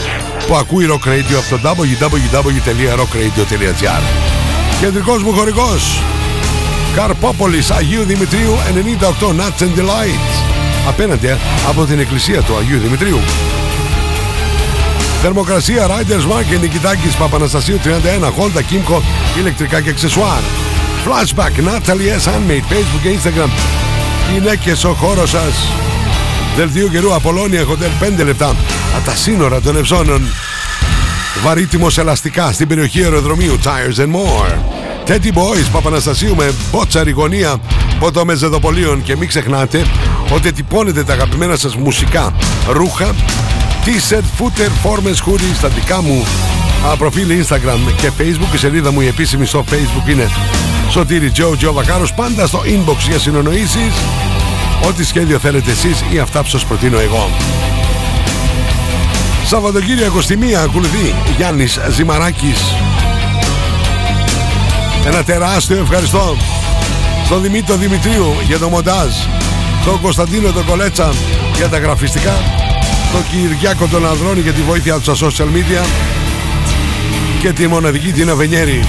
που 0.48 0.56
ακούει 0.56 0.86
Rock 0.90 1.08
Radio 1.08 1.36
από 1.38 1.50
το 1.50 1.60
www.rockradio.gr 1.70 4.02
Κεντρικός 4.80 5.24
μου 5.24 5.34
χορηγός 5.34 6.02
Καρπόπολης 6.96 7.72
Αγίου 7.72 8.04
Δημητρίου 8.04 8.58
98 9.22 9.28
Nuts 9.28 9.62
and 9.64 9.76
Delights. 9.80 10.44
Απέναντι 10.88 11.28
από 11.70 11.86
την 11.86 12.00
εκκλησία 12.00 12.42
του 12.42 12.58
Αγίου 12.58 12.80
Δημητρίου. 12.80 13.20
Θερμοκρασία 15.22 15.88
Riders 15.88 16.28
Market 16.32 16.60
Νικητάκης 16.62 17.16
Παπαναστασίου 17.16 17.80
31 17.84 17.90
Honda 18.24 18.60
Kimco 18.60 19.02
ηλεκτρικά 19.40 19.82
και 19.82 19.90
αξεσουάρ 19.90 20.42
Flashback 21.06 21.56
Natalie 21.68 22.12
S. 22.20 22.24
Handmade 22.30 22.66
Facebook 22.72 23.02
και 23.02 23.10
Instagram 23.10 23.50
Γυναίκες 24.34 24.84
ο 24.84 24.94
χώρος 24.94 25.30
σας. 25.30 25.54
Δελτίο 26.56 26.88
καιρού 26.88 27.16
Απολώνια 27.16 27.66
Hotel 27.66 28.22
5 28.22 28.24
λεπτά. 28.26 28.56
Από 28.96 29.06
τα 29.06 29.16
σύνορα 29.16 29.62
των 29.62 29.78
Ευζώνων 29.78 30.22
Βαρύτιμος 31.44 31.98
ελαστικά 31.98 32.52
στην 32.52 32.68
περιοχή 32.68 33.04
αεροδρομίου 33.04 33.60
Tires 33.64 34.00
and 34.00 34.12
More. 34.12 34.58
Teddy 35.08 35.34
Boys 35.34 35.68
Παπαναστασίου 35.72 36.36
με 36.36 36.52
μπότσαρη 36.72 37.12
γωνία 37.12 37.58
Πότο 38.00 38.26
Μεζεδοπολίων. 38.26 39.04
Και 39.04 39.16
μην 39.16 39.28
ξεχνάτε 39.28 39.86
ότι 40.34 40.52
τυπώνετε 40.52 41.04
τα 41.04 41.14
αγαπημένα 41.14 41.56
σας 41.56 41.76
μουσικά 41.76 42.34
ρούχα 42.70 43.16
T-shirt, 43.86 44.44
footer, 44.44 44.70
φόρμες, 44.82 45.24
hoodies 45.26 45.56
στα 45.56 45.68
δικά 45.68 46.02
μου 46.02 46.22
α, 46.22 46.51
προφίλ 46.98 47.44
Instagram 47.44 47.94
και 47.96 48.12
Facebook 48.18 48.54
η 48.54 48.58
σελίδα 48.58 48.92
μου 48.92 49.02
η 49.02 49.08
επίσημη 49.08 49.46
στο 49.46 49.64
Facebook 49.70 50.10
είναι 50.10 50.30
Σωτήρι 50.90 51.32
Joe 51.36 51.66
Joe 51.66 51.74
Βακάρος 51.74 52.14
πάντα 52.14 52.48
στο 52.48 52.62
inbox 52.66 52.98
για 53.10 53.20
συνονοήσεις 53.20 53.94
Ό,τι 54.88 55.06
σχέδιο 55.06 55.40
θέλετε 55.40 55.72
εσείς 55.72 56.04
ή 56.12 56.20
αυτά 56.20 56.42
που 56.42 56.48
σας 56.48 56.66
προτείνω 56.66 57.00
εγώ. 57.00 57.30
Σαββατοκύριακο 59.46 60.22
στη 60.22 60.38
μία 60.38 60.62
ακολουθεί 60.62 61.14
Γιάννης 61.38 61.80
Ζημαράκης. 61.90 62.60
Ένα 65.06 65.24
τεράστιο 65.24 65.78
ευχαριστώ 65.78 66.36
στον 67.26 67.42
Δημήτρη 67.42 67.76
Δημητρίου 67.76 68.34
για 68.48 68.60
το 68.60 68.70
μοντάζ, 68.70 69.10
στον 69.82 70.02
Κωνσταντίνο 70.02 70.52
τον 70.52 70.66
Κολέτσα 70.66 71.14
για 71.56 71.70
τα 71.70 71.78
γραφιστικά, 71.78 72.34
τον 73.12 73.22
Κυριάκο 73.32 73.88
τον 73.88 74.08
Ανδρώνη 74.08 74.42
για 74.42 74.54
τη 74.54 74.62
βοήθεια 74.62 75.00
του 75.00 75.16
στα 75.16 75.28
social 75.28 75.48
media 75.48 76.11
και 77.42 77.54
τη 77.54 77.68
μοναδική 77.68 78.12
την 78.12 78.30
Αβενιέρη. 78.30 78.84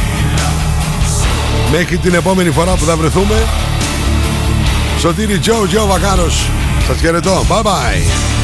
Μέχρι 1.71 1.99
την 1.99 2.15
επόμενη 2.15 2.51
φορά 2.51 2.75
που 2.75 2.85
θα 2.85 2.97
βρεθούμε 2.97 3.47
Σωτήρι 4.99 5.39
Τζο, 5.39 5.67
Τζο 5.69 5.87
Βακάρος. 5.87 6.49
Σας 6.87 7.01
χαιρετώ. 7.01 7.47
Bye 7.49 7.63
bye. 7.63 8.42